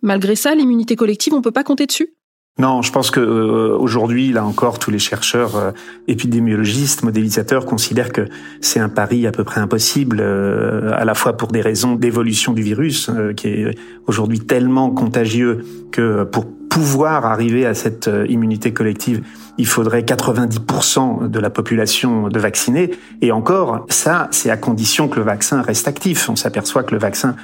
Malgré 0.01 0.35
ça, 0.35 0.53
l'immunité 0.55 0.95
collective, 0.95 1.33
on 1.33 1.37
ne 1.37 1.41
peut 1.41 1.51
pas 1.51 1.63
compter 1.63 1.85
dessus 1.85 2.13
non, 2.59 2.81
je 2.81 2.91
pense 2.91 3.11
que 3.11 3.19
euh, 3.19 3.77
aujourd'hui, 3.77 4.33
là 4.33 4.45
encore, 4.45 4.77
tous 4.77 4.91
les 4.91 4.99
chercheurs 4.99 5.55
euh, 5.55 5.71
épidémiologistes, 6.07 7.01
modélisateurs 7.01 7.65
considèrent 7.65 8.11
que 8.11 8.27
c'est 8.59 8.79
un 8.79 8.89
pari 8.89 9.25
à 9.25 9.31
peu 9.31 9.43
près 9.43 9.61
impossible, 9.61 10.19
euh, 10.19 10.91
à 10.93 11.05
la 11.05 11.15
fois 11.15 11.37
pour 11.37 11.47
des 11.47 11.61
raisons 11.61 11.95
d'évolution 11.95 12.51
du 12.53 12.61
virus, 12.61 13.09
qui 13.37 13.47
est 13.47 13.77
aujourd'hui 14.05 14.41
tellement 14.41 14.91
contagieux 14.91 15.63
que 15.91 16.23
pour 16.23 16.45
pouvoir 16.69 17.25
arriver 17.25 17.65
à 17.65 17.73
cette 17.73 18.09
immunité 18.29 18.71
collective, 18.73 19.23
il 19.57 19.67
faudrait 19.67 20.01
90% 20.01 21.29
de 21.29 21.39
la 21.39 21.49
population 21.49 22.29
de 22.29 22.39
vacciner. 22.39 22.91
Et 23.21 23.31
encore, 23.31 23.85
ça, 23.89 24.27
c'est 24.31 24.49
à 24.49 24.57
condition 24.57 25.07
que 25.07 25.17
le 25.17 25.25
vaccin 25.25 25.61
reste 25.61 25.87
actif. 25.87 26.29
On 26.29 26.35
s'aperçoit 26.35 26.83
que 26.83 26.93
le 26.93 26.99
vaccin, 26.99 27.35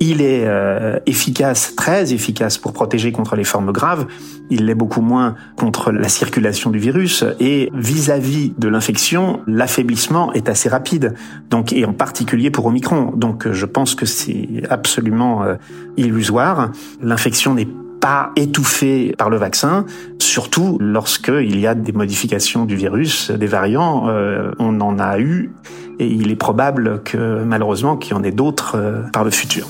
il 0.00 0.22
est 0.22 0.44
euh, 0.46 0.98
efficace, 1.04 1.74
très 1.76 2.12
efficace 2.14 2.56
pour 2.56 2.72
protéger 2.72 3.12
contre 3.12 3.36
les 3.36 3.44
formes 3.44 3.70
graves. 3.70 4.06
Il 4.48 4.66
l'est 4.66 4.74
beaucoup 4.74 5.02
moins 5.02 5.34
contre 5.56 5.92
la 5.92 6.08
circulation 6.08 6.70
du 6.70 6.78
virus. 6.78 7.24
Et 7.38 7.70
vis-à-vis 7.74 8.52
de 8.56 8.68
l'infection, 8.68 9.40
l'affaiblissement 9.46 10.32
est 10.32 10.48
assez 10.48 10.70
rapide. 10.70 11.14
Donc, 11.50 11.72
et 11.72 11.84
en 11.84 11.92
particulier 11.92 12.50
pour 12.50 12.66
Omicron. 12.66 13.12
Donc, 13.14 13.50
je 13.52 13.66
pense 13.66 13.94
que 13.94 14.06
c'est 14.06 14.62
absolument 14.70 15.42
euh, 15.42 15.56
illusoire. 15.98 16.72
L'infection 17.02 17.54
n'est 17.54 17.68
pas 18.00 18.32
étouffé 18.34 19.14
par 19.18 19.28
le 19.28 19.36
vaccin, 19.36 19.84
surtout 20.18 20.78
lorsqu'il 20.80 21.60
y 21.60 21.66
a 21.66 21.74
des 21.74 21.92
modifications 21.92 22.64
du 22.64 22.74
virus, 22.74 23.30
des 23.30 23.46
variants. 23.46 24.08
Euh, 24.08 24.52
on 24.58 24.80
en 24.80 24.98
a 24.98 25.20
eu 25.20 25.52
et 25.98 26.06
il 26.06 26.30
est 26.30 26.36
probable 26.36 27.02
que 27.04 27.44
malheureusement 27.44 27.96
qu'il 27.96 28.16
y 28.16 28.18
en 28.18 28.22
ait 28.22 28.32
d'autres 28.32 28.76
euh, 28.76 29.02
par 29.12 29.22
le 29.22 29.30
futur. 29.30 29.68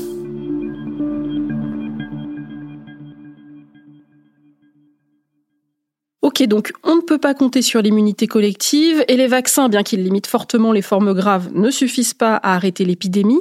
Ok, 6.30 6.44
donc 6.44 6.72
on 6.84 6.94
ne 6.94 7.00
peut 7.00 7.18
pas 7.18 7.34
compter 7.34 7.60
sur 7.60 7.82
l'immunité 7.82 8.28
collective 8.28 9.04
et 9.08 9.16
les 9.16 9.26
vaccins, 9.26 9.68
bien 9.68 9.82
qu'ils 9.82 10.04
limitent 10.04 10.28
fortement 10.28 10.70
les 10.70 10.80
formes 10.80 11.12
graves, 11.12 11.48
ne 11.54 11.72
suffisent 11.72 12.14
pas 12.14 12.36
à 12.36 12.54
arrêter 12.54 12.84
l'épidémie. 12.84 13.40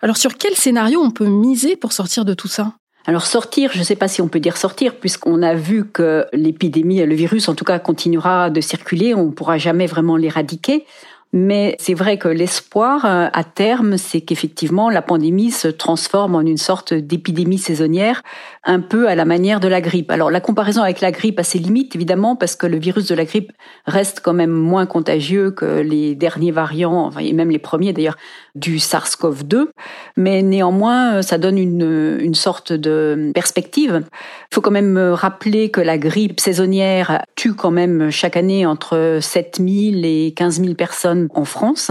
Alors 0.00 0.16
sur 0.16 0.38
quel 0.38 0.54
scénario 0.54 1.02
on 1.02 1.10
peut 1.10 1.26
miser 1.26 1.76
pour 1.76 1.92
sortir 1.92 2.24
de 2.24 2.32
tout 2.32 2.48
ça? 2.48 2.72
Alors 3.04 3.26
sortir, 3.26 3.72
je 3.74 3.78
ne 3.78 3.84
sais 3.84 3.94
pas 3.94 4.08
si 4.08 4.22
on 4.22 4.28
peut 4.28 4.40
dire 4.40 4.56
sortir, 4.56 4.94
puisqu'on 4.94 5.42
a 5.42 5.52
vu 5.52 5.84
que 5.84 6.24
l'épidémie, 6.32 7.04
le 7.04 7.14
virus 7.14 7.46
en 7.50 7.54
tout 7.54 7.66
cas, 7.66 7.78
continuera 7.78 8.48
de 8.48 8.62
circuler, 8.62 9.12
on 9.12 9.26
ne 9.26 9.32
pourra 9.32 9.58
jamais 9.58 9.86
vraiment 9.86 10.16
l'éradiquer. 10.16 10.86
Mais 11.32 11.76
c'est 11.78 11.94
vrai 11.94 12.18
que 12.18 12.26
l'espoir 12.26 13.04
euh, 13.04 13.28
à 13.32 13.44
terme, 13.44 13.98
c'est 13.98 14.20
qu'effectivement 14.20 14.90
la 14.90 15.00
pandémie 15.00 15.52
se 15.52 15.68
transforme 15.68 16.34
en 16.34 16.40
une 16.40 16.56
sorte 16.56 16.92
d'épidémie 16.92 17.58
saisonnière, 17.58 18.22
un 18.64 18.80
peu 18.80 19.08
à 19.08 19.14
la 19.14 19.24
manière 19.24 19.60
de 19.60 19.68
la 19.68 19.80
grippe. 19.80 20.10
Alors 20.10 20.32
la 20.32 20.40
comparaison 20.40 20.82
avec 20.82 21.00
la 21.00 21.12
grippe 21.12 21.38
a 21.38 21.44
ses 21.44 21.60
limites 21.60 21.94
évidemment 21.94 22.34
parce 22.34 22.56
que 22.56 22.66
le 22.66 22.78
virus 22.78 23.06
de 23.06 23.14
la 23.14 23.24
grippe 23.24 23.52
reste 23.86 24.20
quand 24.24 24.32
même 24.32 24.50
moins 24.50 24.86
contagieux 24.86 25.52
que 25.52 25.80
les 25.80 26.16
derniers 26.16 26.50
variants, 26.50 27.10
et 27.20 27.32
même 27.32 27.50
les 27.50 27.60
premiers 27.60 27.92
d'ailleurs 27.92 28.16
du 28.56 28.78
SARS-CoV-2, 28.78 29.68
mais 30.16 30.42
néanmoins 30.42 31.16
euh, 31.16 31.22
ça 31.22 31.38
donne 31.38 31.58
une, 31.58 32.18
une 32.20 32.34
sorte 32.34 32.72
de 32.72 33.30
perspective. 33.34 34.02
Il 34.04 34.54
faut 34.54 34.60
quand 34.60 34.70
même 34.70 34.98
rappeler 34.98 35.70
que 35.70 35.80
la 35.80 35.98
grippe 35.98 36.40
saisonnière 36.40 37.22
tue 37.36 37.54
quand 37.54 37.70
même 37.70 38.10
chaque 38.10 38.36
année 38.36 38.66
entre 38.66 39.18
7000 39.20 40.04
et 40.04 40.32
15 40.34 40.60
000 40.60 40.74
personnes 40.74 41.28
en 41.34 41.44
France. 41.44 41.90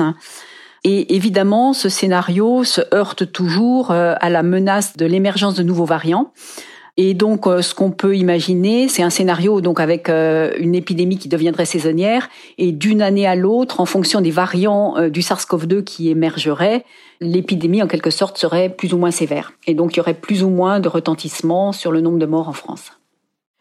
Et 0.83 1.15
évidemment, 1.15 1.73
ce 1.73 1.89
scénario 1.89 2.63
se 2.63 2.81
heurte 2.93 3.31
toujours 3.31 3.91
euh, 3.91 4.15
à 4.19 4.29
la 4.29 4.43
menace 4.43 4.95
de 4.95 5.05
l'émergence 5.05 5.55
de 5.55 5.63
nouveaux 5.63 5.85
variants. 5.85 6.31
Et 7.01 7.13
donc, 7.13 7.47
euh, 7.47 7.61
ce 7.61 7.73
qu'on 7.73 7.91
peut 7.91 8.17
imaginer, 8.17 8.89
c'est 8.89 9.03
un 9.03 9.09
scénario 9.09 9.61
donc 9.61 9.79
avec 9.79 10.09
euh, 10.09 10.51
une 10.57 10.75
épidémie 10.75 11.17
qui 11.17 11.29
deviendrait 11.29 11.63
saisonnière 11.63 12.27
et 12.57 12.73
d'une 12.73 13.01
année 13.01 13.25
à 13.25 13.35
l'autre, 13.35 13.79
en 13.79 13.85
fonction 13.85 14.19
des 14.19 14.31
variants 14.31 15.07
du 15.07 15.21
SARS-CoV-2 15.21 15.85
qui 15.85 16.09
émergeraient, 16.09 16.83
l'épidémie 17.21 17.81
en 17.81 17.87
quelque 17.87 18.09
sorte 18.09 18.37
serait 18.37 18.67
plus 18.67 18.93
ou 18.93 18.97
moins 18.97 19.11
sévère. 19.11 19.53
Et 19.65 19.75
donc, 19.75 19.95
il 19.95 19.99
y 19.99 19.99
aurait 20.01 20.13
plus 20.13 20.43
ou 20.43 20.49
moins 20.49 20.81
de 20.81 20.89
retentissement 20.89 21.71
sur 21.71 21.93
le 21.93 22.01
nombre 22.01 22.19
de 22.19 22.25
morts 22.25 22.49
en 22.49 22.53
France. 22.53 22.91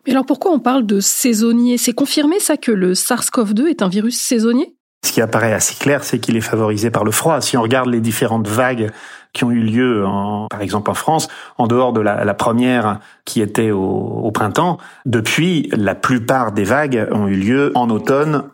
Mais 0.05 0.15
alors, 0.15 0.27
pourquoi 0.27 0.51
on 0.51 0.59
parle 0.59 0.85
de 0.85 0.99
saisonnier 0.99 1.79
C'est 1.79 1.93
confirmé 1.93 2.41
ça 2.41 2.57
que 2.57 2.73
le 2.73 2.95
SARS-CoV-2 2.95 3.69
est 3.69 3.83
un 3.83 3.89
virus 3.89 4.19
saisonnier? 4.19 4.75
Ce 5.05 5.13
qui 5.13 5.21
apparaît 5.21 5.53
assez 5.53 5.77
clair, 5.77 6.03
c'est 6.03 6.19
qu'il 6.19 6.37
est 6.37 6.41
favorisé 6.41 6.91
par 6.91 7.05
le 7.05 7.13
froid. 7.13 7.41
Si 7.41 7.57
on 7.57 7.63
regarde 7.63 7.89
les 7.89 8.01
différentes 8.01 8.49
vagues 8.49 8.91
qui 9.33 9.45
ont 9.45 9.51
eu 9.51 9.61
lieu, 9.61 10.07
en, 10.07 10.47
par 10.49 10.61
exemple 10.61 10.91
en 10.91 10.95
France, 10.95 11.29
en 11.59 11.67
dehors 11.67 11.93
de 11.93 12.01
la, 12.01 12.35
première 12.35 13.01
qui 13.25 13.41
était 13.41 13.71
au, 13.71 13.81
au, 13.81 14.31
printemps, 14.31 14.79
depuis, 15.07 15.71
la 15.73 15.95
plupart 15.95 16.53
des 16.53 16.65
vagues 16.65 17.09
ont 17.13 17.27
eu 17.27 17.37
lieu 17.37 17.73
en 17.75 17.91
automne 17.91 18.45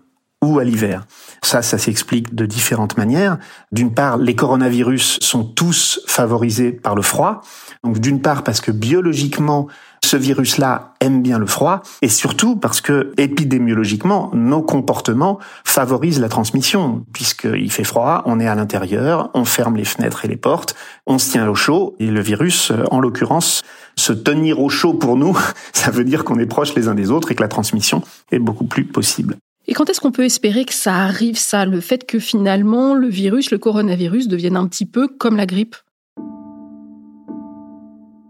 ou 0.44 0.58
à 0.58 0.64
l'hiver. 0.64 1.06
Ça, 1.42 1.62
ça 1.62 1.78
s'explique 1.78 2.34
de 2.34 2.46
différentes 2.46 2.96
manières. 2.96 3.38
D'une 3.72 3.92
part, 3.92 4.16
les 4.16 4.34
coronavirus 4.34 5.18
sont 5.20 5.44
tous 5.44 6.00
favorisés 6.06 6.72
par 6.72 6.94
le 6.94 7.02
froid. 7.02 7.40
Donc 7.82 7.98
d'une 7.98 8.20
part 8.20 8.44
parce 8.44 8.60
que 8.60 8.70
biologiquement, 8.70 9.68
ce 10.04 10.16
virus-là 10.16 10.94
aime 11.00 11.22
bien 11.22 11.38
le 11.38 11.46
froid 11.46 11.82
et 12.02 12.08
surtout 12.08 12.56
parce 12.56 12.80
que 12.80 13.12
épidémiologiquement, 13.16 14.30
nos 14.34 14.62
comportements 14.62 15.38
favorisent 15.64 16.20
la 16.20 16.28
transmission 16.28 17.04
puisqu'il 17.12 17.70
fait 17.70 17.84
froid, 17.84 18.22
on 18.26 18.38
est 18.38 18.46
à 18.46 18.54
l'intérieur, 18.54 19.30
on 19.34 19.44
ferme 19.44 19.76
les 19.76 19.84
fenêtres 19.84 20.24
et 20.24 20.28
les 20.28 20.36
portes, 20.36 20.74
on 21.06 21.18
se 21.18 21.30
tient 21.30 21.48
au 21.48 21.54
chaud 21.54 21.96
et 21.98 22.06
le 22.06 22.20
virus, 22.20 22.72
en 22.90 23.00
l'occurrence, 23.00 23.62
se 23.96 24.12
tenir 24.12 24.60
au 24.60 24.68
chaud 24.68 24.94
pour 24.94 25.16
nous, 25.16 25.38
ça 25.72 25.90
veut 25.90 26.04
dire 26.04 26.24
qu'on 26.24 26.38
est 26.38 26.46
proches 26.46 26.74
les 26.74 26.88
uns 26.88 26.94
des 26.94 27.10
autres 27.10 27.32
et 27.32 27.34
que 27.34 27.42
la 27.42 27.48
transmission 27.48 28.02
est 28.30 28.38
beaucoup 28.38 28.66
plus 28.66 28.84
possible. 28.84 29.36
Et 29.66 29.72
quand 29.72 29.88
est-ce 29.88 30.00
qu'on 30.00 30.12
peut 30.12 30.24
espérer 30.24 30.66
que 30.66 30.74
ça 30.74 30.94
arrive, 30.94 31.38
ça, 31.38 31.64
le 31.64 31.80
fait 31.80 32.06
que 32.06 32.18
finalement 32.18 32.92
le 32.94 33.08
virus, 33.08 33.50
le 33.50 33.58
coronavirus, 33.58 34.28
devienne 34.28 34.56
un 34.56 34.66
petit 34.66 34.84
peu 34.84 35.08
comme 35.08 35.36
la 35.36 35.46
grippe? 35.46 35.76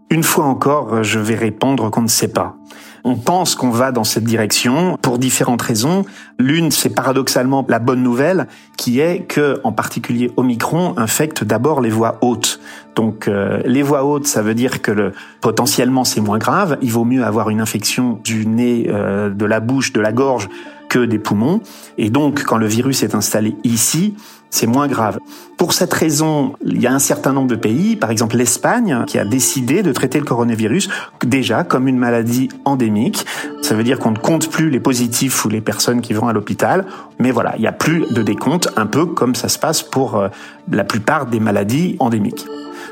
Une 0.09 0.23
fois 0.23 0.45
encore, 0.45 1.03
je 1.03 1.19
vais 1.19 1.35
répondre 1.35 1.89
qu'on 1.89 2.03
ne 2.03 2.07
sait 2.07 2.29
pas. 2.29 2.55
On 3.03 3.17
pense 3.17 3.55
qu'on 3.55 3.69
va 3.69 3.91
dans 3.91 4.05
cette 4.05 4.23
direction 4.23 4.97
pour 5.01 5.19
différentes 5.19 5.61
raisons. 5.61 6.05
L'une, 6.39 6.71
c'est 6.71 6.89
paradoxalement 6.89 7.65
la 7.67 7.79
bonne 7.79 8.01
nouvelle, 8.01 8.47
qui 8.77 8.99
est 8.99 9.25
que, 9.27 9.59
en 9.63 9.73
particulier 9.73 10.31
Omicron, 10.37 10.93
infecte 10.97 11.43
d'abord 11.43 11.81
les 11.81 11.89
voies 11.89 12.17
hautes. 12.21 12.61
Donc, 12.95 13.27
euh, 13.27 13.61
les 13.65 13.83
voies 13.83 14.05
hautes, 14.05 14.25
ça 14.25 14.41
veut 14.41 14.55
dire 14.55 14.81
que 14.81 14.91
le, 14.91 15.11
potentiellement 15.41 16.05
c'est 16.05 16.21
moins 16.21 16.37
grave. 16.37 16.77
Il 16.81 16.91
vaut 16.91 17.03
mieux 17.03 17.25
avoir 17.25 17.49
une 17.49 17.59
infection 17.59 18.19
du 18.23 18.47
nez, 18.47 18.87
euh, 18.87 19.29
de 19.29 19.45
la 19.45 19.59
bouche, 19.59 19.91
de 19.91 19.99
la 19.99 20.13
gorge 20.13 20.47
que 20.95 21.03
des 21.03 21.19
poumons. 21.19 21.59
Et 21.97 22.09
donc, 22.09 22.43
quand 22.43 22.55
le 22.55 22.67
virus 22.67 23.03
est 23.03 23.15
installé 23.15 23.57
ici, 23.65 24.15
c'est 24.49 24.65
moins 24.65 24.87
grave. 24.87 25.19
Pour 25.57 25.73
cette 25.73 25.93
raison, 25.93 26.53
il 26.65 26.81
y 26.81 26.87
a 26.87 26.93
un 26.93 26.99
certain 26.99 27.33
nombre 27.33 27.49
de 27.49 27.57
pays, 27.57 27.97
par 27.97 28.11
exemple 28.11 28.37
l'Espagne, 28.37 29.03
qui 29.05 29.19
a 29.19 29.25
décidé 29.25 29.83
de 29.83 29.91
traiter 29.91 30.19
le 30.19 30.23
coronavirus 30.23 30.87
déjà 31.25 31.65
comme 31.65 31.89
une 31.89 31.97
maladie 31.97 32.47
endémique. 32.63 33.25
Ça 33.61 33.75
veut 33.75 33.83
dire 33.83 33.99
qu'on 33.99 34.11
ne 34.11 34.17
compte 34.17 34.49
plus 34.49 34.69
les 34.69 34.79
positifs 34.79 35.43
ou 35.43 35.49
les 35.49 35.59
personnes 35.59 35.99
qui 35.99 36.13
vont 36.13 36.29
à 36.29 36.33
l'hôpital. 36.33 36.85
Mais 37.19 37.31
voilà, 37.31 37.55
il 37.57 37.61
n'y 37.61 37.67
a 37.67 37.73
plus 37.73 38.05
de 38.11 38.21
décompte, 38.21 38.69
un 38.77 38.85
peu 38.85 39.05
comme 39.05 39.35
ça 39.35 39.49
se 39.49 39.59
passe 39.59 39.83
pour 39.83 40.15
euh, 40.15 40.29
la 40.71 40.85
plupart 40.85 41.25
des 41.25 41.41
maladies 41.41 41.97
endémiques. 41.99 42.45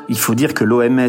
Il 0.10 0.18
faut 0.18 0.36
dire 0.36 0.54
que 0.54 0.66
l'OMS, 0.66 1.08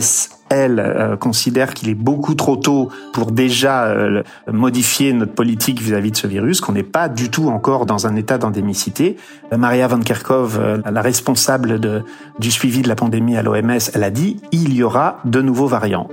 elle, 0.49 0.81
euh, 0.81 1.17
considère 1.17 1.75
qu'il 1.75 1.89
est 1.89 1.95
beaucoup 1.95 2.35
trop 2.35 2.57
tôt 2.57 2.91
pour 3.13 3.33
déjà 3.33 3.85
euh, 3.87 4.23
modifier 4.51 5.13
notre 5.13 5.33
politique 5.33 5.81
vis-à-vis 5.81 6.11
de 6.11 6.17
ce 6.17 6.27
virus, 6.27 6.61
qu'on 6.61 6.73
n'est 6.73 6.83
pas 6.83 7.09
du 7.09 7.31
tout 7.31 7.49
encore 7.49 7.87
dans 7.87 8.07
un 8.07 8.17
état 8.17 8.39
d'endémicité. 8.39 9.17
Maria 9.57 9.87
Van 9.89 10.01
Kerkhove, 10.01 10.83
la 10.91 11.03
responsable 11.03 11.81
de, 11.81 12.03
du 12.39 12.51
suivi 12.51 12.83
de 12.83 12.89
la 12.89 12.97
pandémie 12.97 13.37
à 13.37 13.43
l'OMS, 13.43 13.79
elle 13.95 14.05
a 14.05 14.11
dit 14.11 14.41
il 14.53 14.75
y 14.75 14.83
aura 14.83 15.19
de 15.25 15.41
nouveaux 15.41 15.67
variants. 15.67 16.09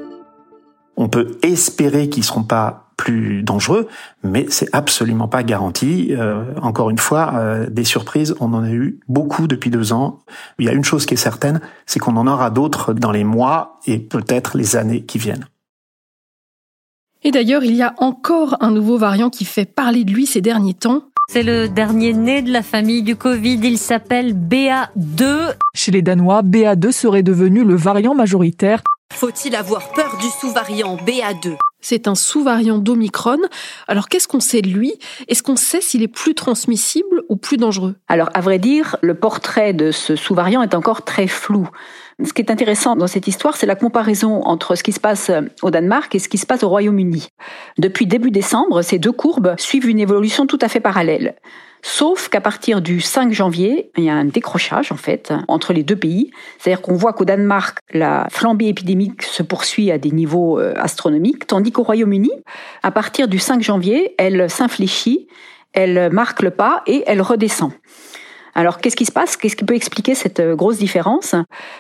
On 0.98 1.10
peut 1.10 1.38
espérer 1.42 2.10
qu'ils 2.10 2.24
seront 2.24 2.44
pas 2.44 2.91
plus 3.02 3.42
dangereux, 3.42 3.88
mais 4.24 4.46
c'est 4.50 4.70
absolument 4.74 5.28
pas 5.28 5.42
garanti. 5.42 6.10
Euh, 6.12 6.44
encore 6.62 6.92
une 6.92 7.00
fois, 7.00 7.34
euh, 7.34 7.68
des 7.68 7.84
surprises, 7.84 8.36
on 8.40 8.54
en 8.54 8.64
a 8.64 8.70
eu 8.70 9.00
beaucoup 9.08 9.48
depuis 9.48 9.72
deux 9.72 9.92
ans. 9.92 10.20
Il 10.60 10.68
y 10.68 10.70
a 10.70 10.72
une 10.72 10.84
chose 10.84 11.08
qui 11.08 11.16
est 11.16 11.18
certaine, 11.18 11.62
c'est 11.88 11.98
qu'on 11.98 12.16
en 12.16 12.28
aura 12.28 12.52
d'autres 12.52 12.94
dans 12.94 13.12
les 13.12 13.24
mois 13.24 13.80
et 13.88 13.98
peut-être 13.98 14.56
les 14.56 14.76
années 14.76 15.02
qui 15.02 15.18
viennent. 15.18 15.48
Et 17.24 17.32
d'ailleurs, 17.32 17.64
il 17.64 17.74
y 17.74 17.82
a 17.82 17.96
encore 17.98 18.58
un 18.60 18.70
nouveau 18.70 19.00
variant 19.00 19.32
qui 19.32 19.46
fait 19.46 19.66
parler 19.66 20.04
de 20.04 20.12
lui 20.12 20.28
ces 20.28 20.42
derniers 20.42 20.76
temps. 20.76 21.06
C'est 21.28 21.44
le 21.44 21.70
dernier 21.70 22.14
né 22.14 22.44
de 22.44 22.52
la 22.52 22.62
famille 22.62 23.02
du 23.02 23.16
Covid. 23.16 23.60
Il 23.64 23.80
s'appelle 23.80 24.36
BA2. 24.36 25.56
Chez 25.74 25.92
les 25.92 26.04
Danois, 26.04 26.44
BA2 26.44 26.92
serait 26.92 27.24
devenu 27.24 27.64
le 27.64 27.76
variant 27.76 28.14
majoritaire. 28.14 28.84
Faut-il 29.12 29.56
avoir 29.56 29.92
peur 29.92 30.18
du 30.18 30.28
sous-variant 30.28 30.96
BA2 30.98 31.58
c'est 31.84 32.08
un 32.08 32.14
sous-variant 32.14 32.78
d'Omicron. 32.78 33.40
Alors 33.88 34.08
qu'est-ce 34.08 34.28
qu'on 34.28 34.40
sait 34.40 34.62
de 34.62 34.70
lui? 34.70 34.94
Est-ce 35.28 35.42
qu'on 35.42 35.56
sait 35.56 35.82
s'il 35.82 36.04
est 36.04 36.08
plus 36.08 36.36
transmissible 36.36 37.24
ou 37.28 37.38
plus 37.38 37.58
dangereux? 37.58 37.96
Alors 38.08 38.30
à 38.36 38.42
vrai 38.42 38.60
dire, 38.60 38.98
le 39.02 39.16
portrait 39.16 39.74
de 39.74 39.92
ce 39.92 40.16
sous-variant 40.16 40.62
est 40.62 40.76
encore 40.76 41.02
très 41.02 41.26
flou. 41.26 41.68
Ce 42.24 42.34
qui 42.34 42.42
est 42.42 42.52
intéressant 42.52 42.96
dans 42.96 43.08
cette 43.08 43.28
histoire, 43.28 43.56
c'est 43.56 43.66
la 43.66 43.76
comparaison 43.76 44.44
entre 44.44 44.76
ce 44.76 44.84
qui 44.84 44.92
se 44.92 45.00
passe 45.00 45.32
au 45.62 45.72
Danemark 45.72 46.14
et 46.14 46.20
ce 46.20 46.30
qui 46.30 46.38
se 46.38 46.46
passe 46.46 46.64
au 46.64 46.70
Royaume-Uni. 46.70 47.28
Depuis 47.78 48.06
début 48.06 48.32
décembre, 48.32 48.82
ces 48.84 49.00
deux 49.00 49.12
courbes 49.12 49.56
suivent 49.58 49.90
une 49.90 50.00
évolution 50.00 50.46
tout 50.46 50.60
à 50.62 50.68
fait 50.68 50.80
parallèle. 50.80 51.36
Sauf 51.82 52.30
qu'à 52.30 52.42
partir 52.42 52.80
du 52.82 53.02
5 53.02 53.34
janvier, 53.34 53.90
il 53.98 54.04
y 54.04 54.10
a 54.10 54.14
un 54.14 54.26
décrochage 54.26 54.92
en 54.92 54.98
fait 54.98 55.34
entre 55.48 55.74
les 55.74 55.84
deux 55.84 55.96
pays. 55.96 56.30
C'est-à-dire 56.60 56.82
qu'on 56.82 56.96
voit 56.96 57.14
qu'au 57.14 57.26
Danemark, 57.26 57.80
la 57.92 58.28
flambée 58.30 58.68
épidémique 58.68 59.24
se 59.24 59.42
poursuit 59.42 59.90
à 59.90 59.98
des 59.98 60.12
niveaux 60.12 60.60
euh, 60.60 60.74
astronomiques, 60.78 61.48
tandis 61.48 61.72
qu'au 61.72 61.84
Royaume-Uni, 61.84 62.32
à 62.84 62.92
partir 62.92 63.28
du 63.28 63.40
5 63.40 63.64
janvier, 63.64 64.14
elle 64.20 64.48
s'infléchit, 64.48 65.28
elle 65.74 66.12
marque 66.12 66.44
le 66.44 66.52
pas 66.52 66.84
et 66.86 67.04
elle 67.08 67.22
redescend. 67.22 67.72
Alors, 68.54 68.80
qu'est-ce 68.80 68.96
qui 68.96 69.06
se 69.06 69.12
passe? 69.12 69.38
Qu'est-ce 69.38 69.56
qui 69.56 69.66
peut 69.66 69.76
expliquer 69.76 70.16
cette 70.16 70.40
euh, 70.40 70.56
grosse 70.56 70.78
différence? 70.78 71.36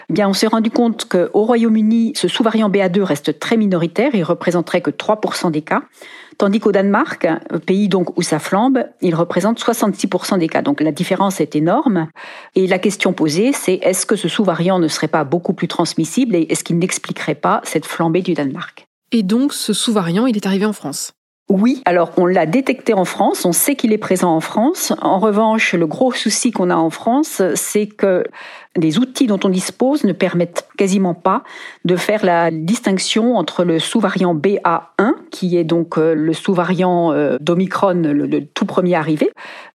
Eh 0.10 0.14
Bien, 0.14 0.30
on 0.30 0.34
s'est 0.34 0.48
rendu 0.48 0.70
compte 0.70 1.06
qu'au 1.06 1.44
Royaume-Uni, 1.44 2.14
ce 2.16 2.28
sous-variant 2.28 2.70
BA2 2.70 3.02
reste 3.02 3.40
très 3.40 3.58
minoritaire, 3.58 4.12
il 4.14 4.24
représenterait 4.24 4.82
que 4.82 4.92
3% 4.92 5.52
des 5.52 5.62
cas, 5.62 5.84
tandis 6.38 6.60
qu'au 6.60 6.72
Danemark, 6.72 7.28
pays 7.66 7.88
donc 7.88 8.18
où 8.18 8.22
ça 8.22 8.40
flambe, 8.40 8.86
il 9.02 9.16
représente 9.16 9.60
66% 9.60 10.40
des 10.40 10.48
cas. 10.48 10.62
Donc 10.62 10.82
la 10.82 10.92
différence 10.92 11.42
est 11.42 11.56
énorme. 11.56 12.08
Et 12.56 12.68
la 12.68 12.80
question 12.80 13.14
posée, 13.14 13.52
c'est 13.54 13.76
est-ce 13.76 14.06
que 14.06 14.16
ce 14.16 14.28
sous-variant 14.28 14.80
ne 14.80 14.88
serait 14.88 15.08
pas 15.08 15.24
beaucoup 15.24 15.54
plus 15.54 15.68
transmissible 15.68 16.36
et 16.36 16.48
est-ce 16.50 16.64
qu'il 16.64 16.80
n'expliquerait 16.80 17.36
pas 17.36 17.62
cette 17.64 17.86
flambée 17.86 18.22
du 18.22 18.34
Danemark? 18.34 18.86
Et 19.12 19.24
donc, 19.24 19.54
ce 19.54 19.74
sous-variant, 19.74 20.26
il 20.26 20.38
est 20.38 20.46
arrivé 20.46 20.66
en 20.66 20.74
France? 20.74 21.12
Oui, 21.52 21.82
alors 21.84 22.14
on 22.16 22.26
l'a 22.26 22.46
détecté 22.46 22.94
en 22.94 23.04
France, 23.04 23.44
on 23.44 23.52
sait 23.52 23.76
qu'il 23.76 23.92
est 23.92 23.98
présent 23.98 24.34
en 24.34 24.40
France. 24.40 24.94
En 25.02 25.20
revanche, 25.20 25.74
le 25.74 25.86
gros 25.86 26.14
souci 26.14 26.52
qu'on 26.52 26.70
a 26.70 26.78
en 26.78 26.90
France, 26.90 27.42
c'est 27.56 27.88
que 27.88 28.24
les 28.78 29.00
outils 29.00 29.28
dont 29.28 29.40
on 29.44 29.50
dispose 29.50 30.06
ne 30.06 30.14
permettent 30.14 30.66
quasiment 30.78 31.14
pas 31.14 31.44
de 31.84 31.98
faire 31.98 32.24
la 32.26 32.52
distinction 32.52 33.36
entre 33.36 33.66
le 33.66 33.80
sous-variant 33.80 34.34
BA1, 34.34 35.12
qui 35.30 35.58
est 35.58 35.66
donc 35.66 35.98
euh, 35.98 36.14
le 36.14 36.32
sous-variant 36.32 37.12
euh, 37.12 37.36
d'Omicron, 37.42 38.02
le, 38.02 38.46
tout 38.46 38.66
premier 38.66 38.96
arrivé, 38.96 39.30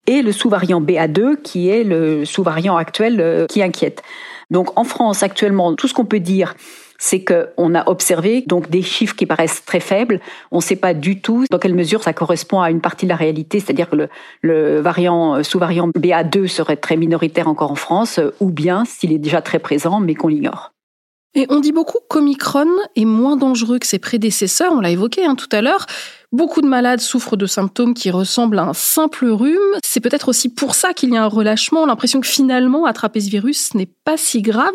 et 0.08 0.22
le 0.22 0.32
sous-variant 0.32 0.79
BA2, 0.79 1.42
qui 1.42 1.68
est 1.68 1.83
le 1.83 2.24
sous-variant 2.24 2.77
actuel 2.77 3.20
euh, 3.20 3.48
qui 3.48 3.61
inquiète. 3.61 4.01
Donc 4.50 4.79
en 4.79 4.85
France, 4.85 5.24
actuellement, 5.24 5.75
tout 5.75 5.90
ce 5.90 5.94
qu'on 5.94 6.05
peut 6.05 6.22
dire, 6.22 6.55
c'est 6.98 7.24
qu'on 7.24 7.75
a 7.75 7.90
observé 7.90 8.44
donc 8.46 8.70
des 8.70 8.81
chiffres 8.81 9.16
qui 9.16 9.25
paraissent 9.25 9.64
très 9.66 9.79
faibles. 9.79 10.20
On 10.51 10.58
ne 10.58 10.62
sait 10.62 10.75
pas 10.75 10.94
du 10.94 11.22
tout 11.22 11.46
dans 11.50 11.60
quelle 11.60 11.75
mesure 11.75 12.03
ça 12.03 12.14
correspond 12.14 12.62
à 12.62 12.72
une 12.72 12.81
partie 12.81 13.05
de 13.05 13.10
la 13.10 13.16
réalité, 13.16 13.60
c'est-à-dire 13.60 13.90
que 13.90 14.08
le, 14.42 14.79
variant 14.79 15.36
euh, 15.36 15.44
sous-variant 15.44 15.90
BA2 15.90 16.48
serait 16.48 16.77
très 16.77 16.98
minoritaire 16.98 17.48
encore 17.48 17.72
en 17.72 17.75
France, 17.75 18.20
euh, 18.20 18.31
ou 18.40 18.50
bien 18.51 18.86
s'il 18.86 19.12
est 19.12 19.20
déjà 19.20 19.42
très 19.42 19.60
présent, 19.60 20.00
mais 20.00 20.16
qu'on 20.16 20.27
l'ignore. 20.27 20.75
Et 21.38 21.46
on 21.50 21.60
dit 21.60 21.74
beaucoup 21.74 22.00
qu'Omicron 22.10 22.70
est 22.96 23.04
moins 23.04 23.36
dangereux 23.36 23.78
que 23.78 23.86
ses 23.86 24.00
prédécesseurs, 24.00 24.72
on 24.72 24.80
l'a 24.80 24.90
évoqué 24.90 25.26
hein, 25.26 25.36
tout 25.36 25.50
à 25.52 25.62
l'heure. 25.62 25.86
Beaucoup 26.32 26.62
de 26.62 26.68
malades 26.68 27.02
souffrent 27.02 27.36
de 27.36 27.46
symptômes 27.46 27.94
qui 27.94 28.10
ressemblent 28.10 28.58
à 28.58 28.64
un 28.64 28.74
simple 28.74 29.26
rhume. 29.28 29.58
C'est 29.84 30.00
peut-être 30.00 30.30
aussi 30.30 30.48
pour 30.48 30.76
ça 30.76 30.94
qu'il 30.94 31.14
y 31.14 31.18
a 31.18 31.24
un 31.24 31.28
relâchement, 31.28 31.86
l'impression 31.86 32.22
que 32.22 32.28
finalement, 32.28 32.86
attraper 32.86 33.20
ce 33.20 33.30
virus 33.30 33.74
n'est 33.74 33.90
pas 34.06 34.16
si 34.16 34.42
grave. 34.42 34.74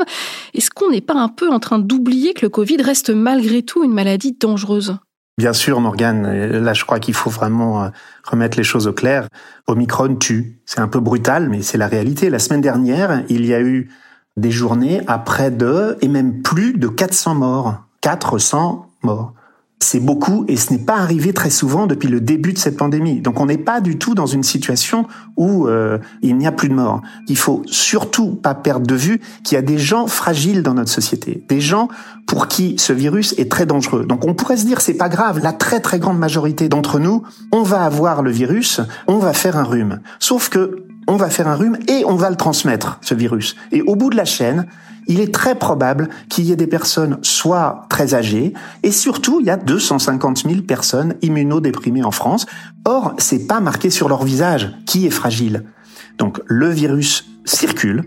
Est-ce 0.52 0.70
qu'on 0.70 0.90
n'est 0.90 1.00
pas 1.00 1.14
un 1.14 1.28
peu 1.28 1.50
en 1.50 1.60
train 1.60 1.78
d'oublier 1.78 2.34
que 2.34 2.44
le 2.44 2.50
Covid 2.50 2.82
reste 2.82 3.10
malgré 3.10 3.62
tout 3.62 3.82
une 3.82 3.92
maladie 3.92 4.36
dangereuse? 4.38 4.96
Bien 5.38 5.54
sûr, 5.54 5.80
Morgane. 5.80 6.60
Là, 6.62 6.74
je 6.74 6.84
crois 6.84 7.00
qu'il 7.00 7.14
faut 7.14 7.30
vraiment 7.30 7.84
euh, 7.84 7.88
remettre 8.24 8.58
les 8.58 8.64
choses 8.64 8.86
au 8.86 8.92
clair. 8.92 9.28
Omicron 9.66 10.16
tue. 10.16 10.60
C'est 10.66 10.80
un 10.80 10.88
peu 10.88 11.00
brutal, 11.00 11.48
mais 11.48 11.62
c'est 11.62 11.78
la 11.78 11.88
réalité. 11.88 12.28
La 12.28 12.38
semaine 12.38 12.60
dernière, 12.60 13.22
il 13.30 13.46
y 13.46 13.54
a 13.54 13.60
eu 13.60 13.90
des 14.40 14.50
journées 14.50 15.02
à 15.06 15.18
près 15.18 15.50
de, 15.50 15.96
et 16.00 16.08
même 16.08 16.42
plus 16.42 16.76
de 16.76 16.88
400 16.88 17.34
morts. 17.34 17.74
400 18.00 18.86
morts 19.02 19.34
c'est 19.82 19.98
beaucoup 19.98 20.44
et 20.46 20.56
ce 20.56 20.72
n'est 20.72 20.78
pas 20.78 20.96
arrivé 20.96 21.32
très 21.32 21.48
souvent 21.48 21.86
depuis 21.86 22.08
le 22.08 22.20
début 22.20 22.52
de 22.52 22.58
cette 22.58 22.76
pandémie. 22.76 23.20
Donc 23.20 23.40
on 23.40 23.46
n'est 23.46 23.58
pas 23.58 23.80
du 23.80 23.96
tout 23.96 24.14
dans 24.14 24.26
une 24.26 24.42
situation 24.42 25.06
où 25.36 25.66
euh, 25.66 25.98
il 26.20 26.36
n'y 26.36 26.46
a 26.46 26.52
plus 26.52 26.68
de 26.68 26.74
morts. 26.74 27.00
Il 27.28 27.38
faut 27.38 27.62
surtout 27.64 28.34
pas 28.34 28.54
perdre 28.54 28.86
de 28.86 28.94
vue 28.94 29.20
qu'il 29.42 29.56
y 29.56 29.58
a 29.58 29.62
des 29.62 29.78
gens 29.78 30.06
fragiles 30.06 30.62
dans 30.62 30.74
notre 30.74 30.90
société, 30.90 31.42
des 31.48 31.62
gens 31.62 31.88
pour 32.26 32.46
qui 32.46 32.76
ce 32.78 32.92
virus 32.92 33.34
est 33.38 33.50
très 33.50 33.64
dangereux. 33.64 34.04
Donc 34.04 34.26
on 34.26 34.34
pourrait 34.34 34.58
se 34.58 34.66
dire 34.66 34.82
c'est 34.82 34.94
pas 34.94 35.08
grave, 35.08 35.40
la 35.42 35.54
très 35.54 35.80
très 35.80 35.98
grande 35.98 36.18
majorité 36.18 36.68
d'entre 36.68 36.98
nous, 36.98 37.22
on 37.50 37.62
va 37.62 37.82
avoir 37.82 38.22
le 38.22 38.30
virus, 38.30 38.82
on 39.06 39.18
va 39.18 39.32
faire 39.32 39.56
un 39.56 39.64
rhume. 39.64 40.00
Sauf 40.18 40.50
que 40.50 40.84
on 41.06 41.16
va 41.16 41.30
faire 41.30 41.48
un 41.48 41.56
rhume 41.56 41.78
et 41.88 42.04
on 42.04 42.14
va 42.14 42.30
le 42.30 42.36
transmettre 42.36 42.98
ce 43.00 43.14
virus. 43.14 43.56
Et 43.72 43.82
au 43.82 43.96
bout 43.96 44.10
de 44.10 44.16
la 44.16 44.26
chaîne, 44.26 44.66
il 45.06 45.20
est 45.20 45.32
très 45.32 45.54
probable 45.54 46.08
qu'il 46.28 46.44
y 46.44 46.52
ait 46.52 46.56
des 46.56 46.66
personnes 46.66 47.18
soit 47.22 47.86
très 47.88 48.14
âgées, 48.14 48.54
et 48.82 48.90
surtout, 48.90 49.40
il 49.40 49.46
y 49.46 49.50
a 49.50 49.56
250 49.56 50.44
000 50.48 50.62
personnes 50.62 51.14
immunodéprimées 51.22 52.04
en 52.04 52.10
France. 52.10 52.46
Or, 52.84 53.14
c'est 53.18 53.46
pas 53.46 53.60
marqué 53.60 53.90
sur 53.90 54.08
leur 54.08 54.24
visage 54.24 54.72
qui 54.86 55.06
est 55.06 55.10
fragile. 55.10 55.64
Donc, 56.18 56.40
le 56.46 56.68
virus 56.68 57.30
circule, 57.44 58.04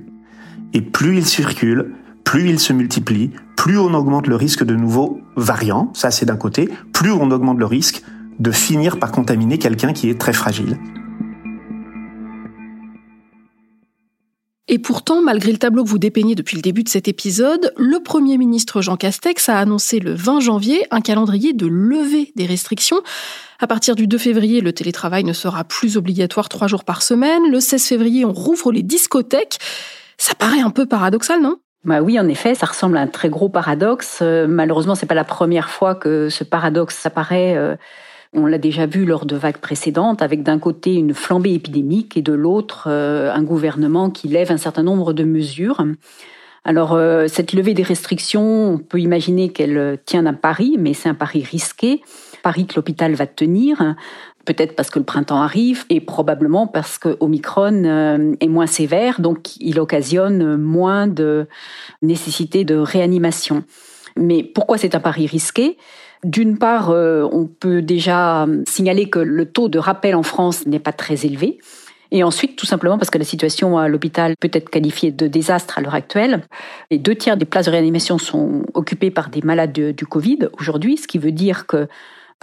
et 0.74 0.82
plus 0.82 1.18
il 1.18 1.26
circule, 1.26 1.94
plus 2.24 2.50
il 2.50 2.60
se 2.60 2.74
multiplie, 2.74 3.32
plus 3.56 3.78
on 3.78 3.94
augmente 3.94 4.28
le 4.28 4.36
risque 4.36 4.64
de 4.64 4.76
nouveaux 4.76 5.22
variants, 5.36 5.92
ça 5.94 6.12
c'est 6.12 6.26
d'un 6.26 6.36
côté, 6.36 6.70
plus 6.94 7.12
on 7.12 7.32
augmente 7.32 7.60
le 7.60 7.66
risque 7.66 8.04
de 8.40 8.52
finir 8.52 9.00
par 9.00 9.12
contaminer 9.12 9.58
quelqu'un 9.58 9.94
qui 9.94 10.10
est 10.10 10.20
très 10.20 10.34
fragile. 10.34 10.78
Et 14.70 14.80
pourtant, 14.80 15.22
malgré 15.22 15.52
le 15.52 15.58
tableau 15.58 15.84
que 15.84 15.90
vous 15.90 16.00
dépeignez 16.00 16.36
depuis 16.36 16.56
le 16.56 16.62
début 16.62 16.84
de 16.84 16.90
cet 16.90 17.10
épisode, 17.10 17.74
le 17.76 18.00
Premier 18.02 18.38
ministre 18.38 18.82
Jean 18.82 18.96
Castex 18.96 19.50
a 19.50 19.60
annoncé 19.60 20.00
le 20.00 20.14
20 20.14 20.40
janvier 20.40 20.88
un 20.90 21.02
calendrier 21.02 21.52
de 21.52 21.68
levée 21.68 22.32
des 22.38 22.46
restrictions. 22.46 23.02
À 23.60 23.68
partir 23.68 23.96
du 23.96 24.08
2 24.08 24.18
février, 24.18 24.62
le 24.62 24.72
télétravail 24.72 25.26
ne 25.26 25.34
sera 25.34 25.66
plus 25.66 25.98
obligatoire 25.98 26.48
trois 26.48 26.68
jours 26.68 26.86
par 26.86 27.02
semaine. 27.02 27.52
Le 27.52 27.60
16 27.60 27.86
février, 27.86 28.24
on 28.24 28.32
rouvre 28.32 28.72
les 28.72 28.84
discothèques. 28.84 29.58
Ça 30.18 30.34
paraît 30.34 30.62
un 30.62 30.70
peu 30.70 30.86
paradoxal, 30.86 31.42
non? 31.42 31.58
Bah 31.84 32.02
oui, 32.02 32.18
en 32.18 32.30
effet, 32.30 32.56
ça 32.56 32.66
ressemble 32.66 32.96
à 32.96 33.02
un 33.02 33.08
très 33.08 33.28
gros 33.28 33.50
paradoxe. 33.50 34.20
Euh, 34.22 34.48
malheureusement, 34.48 34.96
c'est 34.96 35.06
pas 35.06 35.14
la 35.14 35.26
première 35.26 35.70
fois 35.70 35.94
que 35.94 36.30
ce 36.30 36.46
paradoxe 36.46 37.06
apparaît. 37.06 37.58
On 38.34 38.46
l'a 38.48 38.58
déjà 38.58 38.86
vu 38.86 39.06
lors 39.06 39.26
de 39.26 39.36
vagues 39.36 39.58
précédentes, 39.58 40.22
avec 40.22 40.42
d'un 40.42 40.58
côté 40.58 40.96
une 40.96 41.14
flambée 41.14 41.54
épidémique 41.54 42.18
et 42.18 42.22
de 42.22 42.34
l'autre 42.34 42.88
euh, 42.88 43.32
un 43.32 43.44
gouvernement 43.44 44.10
qui 44.10 44.28
lève 44.28 44.52
un 44.52 44.58
certain 44.58 44.84
nombre 44.84 45.14
de 45.14 45.24
mesures. 45.24 45.86
Alors 46.66 46.94
euh, 46.94 47.28
cette 47.28 47.54
levée 47.54 47.74
des 47.74 47.84
restrictions, 47.84 48.74
on 48.74 48.78
peut 48.80 49.00
imaginer 49.00 49.50
qu'elle 49.50 50.00
tient 50.06 50.26
un 50.26 50.34
pari, 50.34 50.78
mais 50.80 50.94
c'est 50.94 51.10
un 51.10 51.14
pari 51.14 51.44
risqué, 51.44 52.02
pari 52.42 52.66
que 52.66 52.76
l'hôpital 52.76 53.14
va 53.14 53.28
tenir. 53.28 53.96
Peut-être 54.46 54.76
parce 54.76 54.90
que 54.90 55.00
le 55.00 55.06
printemps 55.06 55.42
arrive 55.42 55.86
et 55.90 56.02
probablement 56.02 56.68
parce 56.68 56.98
que 56.98 57.16
Omicron 57.22 57.84
euh, 57.86 58.34
est 58.42 58.48
moins 58.48 58.68
sévère, 58.68 59.22
donc 59.22 59.56
il 59.58 59.80
occasionne 59.80 60.58
moins 60.58 61.08
de 61.08 61.48
nécessité 62.02 62.66
de 62.66 62.76
réanimation. 62.76 63.64
Mais 64.18 64.44
pourquoi 64.44 64.78
c'est 64.78 64.96
un 64.96 65.00
pari 65.00 65.28
risqué? 65.28 65.78
D'une 66.24 66.58
part, 66.58 66.90
euh, 66.90 67.28
on 67.32 67.48
peut 67.48 67.82
déjà 67.82 68.48
signaler 68.68 69.10
que 69.10 69.20
le 69.20 69.46
taux 69.46 69.68
de 69.68 69.80
rappel 69.80 70.16
en 70.16 70.24
France 70.24 70.66
n'est 70.66 70.80
pas 70.80 70.94
très 70.94 71.26
élevé. 71.26 71.60
Et 72.12 72.24
ensuite, 72.24 72.56
tout 72.56 72.68
simplement 72.68 73.00
parce 73.00 73.10
que 73.10 73.18
la 73.18 73.26
situation 73.26 73.78
à 73.78 73.88
l'hôpital 73.88 74.36
peut 74.40 74.52
être 74.54 74.70
qualifiée 74.70 75.12
de 75.12 75.28
désastre 75.28 75.80
à 75.80 75.82
l'heure 75.82 75.96
actuelle. 75.96 76.44
Les 76.92 77.00
deux 77.00 77.16
tiers 77.16 77.38
des 77.38 77.46
places 77.46 77.66
de 77.66 77.72
réanimation 77.72 78.20
sont 78.20 78.64
occupées 78.76 79.10
par 79.10 79.30
des 79.30 79.42
malades 79.42 79.74
du 79.74 80.06
Covid 80.06 80.48
aujourd'hui, 80.60 80.98
ce 80.98 81.08
qui 81.08 81.18
veut 81.18 81.32
dire 81.32 81.66
que 81.66 81.88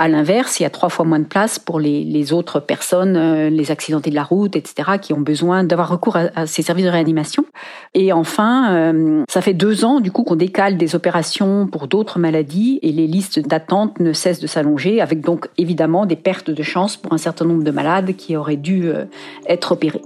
à 0.00 0.08
l'inverse, 0.08 0.58
il 0.58 0.62
y 0.62 0.66
a 0.66 0.70
trois 0.70 0.88
fois 0.88 1.04
moins 1.04 1.18
de 1.18 1.26
place 1.26 1.58
pour 1.58 1.78
les, 1.78 2.32
autres 2.32 2.58
personnes, 2.58 3.18
euh, 3.18 3.50
les 3.50 3.70
accidentés 3.70 4.08
de 4.08 4.14
la 4.14 4.22
route, 4.22 4.56
etc., 4.56 4.92
qui 5.00 5.12
ont 5.12 5.20
besoin 5.20 5.62
d'avoir 5.62 5.90
recours 5.90 6.16
à, 6.16 6.46
ces 6.46 6.62
services 6.62 6.86
de 6.86 6.90
réanimation. 6.90 7.44
Et 7.92 8.10
enfin, 8.10 8.72
euh, 8.72 9.24
ça 9.28 9.42
fait 9.42 9.52
deux 9.52 9.84
ans 9.84 10.00
du 10.00 10.10
coup 10.10 10.22
qu'on 10.22 10.36
décale 10.36 10.78
des 10.78 10.94
opérations 10.94 11.66
pour 11.66 11.86
d'autres 11.86 12.18
maladies 12.18 12.78
et 12.80 12.92
les 12.92 13.06
listes 13.06 13.40
d'attente 13.40 14.00
ne 14.00 14.14
cessent 14.14 14.40
de 14.40 14.46
s'allonger, 14.46 15.02
avec 15.02 15.20
donc 15.20 15.48
évidemment 15.58 16.06
des 16.06 16.16
pertes 16.16 16.50
de 16.50 16.62
chance 16.62 16.96
pour 16.96 17.12
un 17.12 17.18
certain 17.18 17.44
nombre 17.44 17.62
de 17.62 17.70
malades 17.70 18.16
qui 18.16 18.36
auraient 18.36 18.56
dû 18.56 18.88
euh, 18.88 19.04
être 19.46 19.72
opérés. 19.72 20.00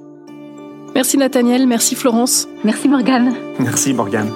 Merci 0.96 1.18
Nathaniel, 1.18 1.68
merci 1.68 1.94
Florence. 1.94 2.48
Merci 2.64 2.88
Morgane. 2.88 3.32
Merci 3.60 3.94
Morgane. 3.94 4.32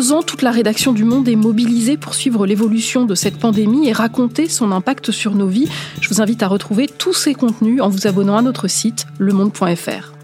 Deux 0.00 0.12
ans, 0.12 0.22
toute 0.22 0.40
la 0.40 0.50
rédaction 0.50 0.94
du 0.94 1.04
Monde 1.04 1.28
est 1.28 1.36
mobilisée 1.36 1.98
pour 1.98 2.14
suivre 2.14 2.46
l'évolution 2.46 3.04
de 3.04 3.14
cette 3.14 3.36
pandémie 3.36 3.86
et 3.86 3.92
raconter 3.92 4.48
son 4.48 4.72
impact 4.72 5.10
sur 5.10 5.34
nos 5.34 5.46
vies. 5.46 5.68
Je 6.00 6.08
vous 6.08 6.22
invite 6.22 6.42
à 6.42 6.48
retrouver 6.48 6.86
tous 6.86 7.12
ces 7.12 7.34
contenus 7.34 7.82
en 7.82 7.90
vous 7.90 8.06
abonnant 8.06 8.38
à 8.38 8.40
notre 8.40 8.66
site 8.66 9.04
lemonde.fr. 9.18 10.14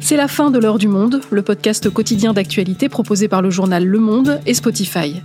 C'est 0.00 0.16
la 0.16 0.26
fin 0.26 0.50
de 0.50 0.58
l'heure 0.58 0.78
du 0.78 0.88
monde, 0.88 1.20
le 1.30 1.42
podcast 1.42 1.88
quotidien 1.88 2.32
d'actualité 2.32 2.88
proposé 2.88 3.28
par 3.28 3.42
le 3.42 3.50
journal 3.50 3.84
Le 3.84 4.00
Monde 4.00 4.40
et 4.44 4.54
Spotify. 4.54 5.22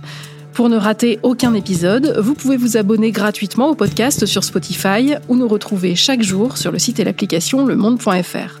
Pour 0.52 0.68
ne 0.68 0.76
rater 0.76 1.18
aucun 1.24 1.52
épisode, 1.52 2.20
vous 2.20 2.34
pouvez 2.34 2.56
vous 2.56 2.76
abonner 2.76 3.10
gratuitement 3.10 3.70
au 3.70 3.74
podcast 3.74 4.26
sur 4.26 4.44
Spotify 4.44 5.14
ou 5.26 5.34
nous 5.34 5.48
retrouver 5.48 5.96
chaque 5.96 6.22
jour 6.22 6.56
sur 6.56 6.70
le 6.70 6.78
site 6.78 7.00
et 7.00 7.04
l'application 7.04 7.66
lemonde.fr. 7.66 8.60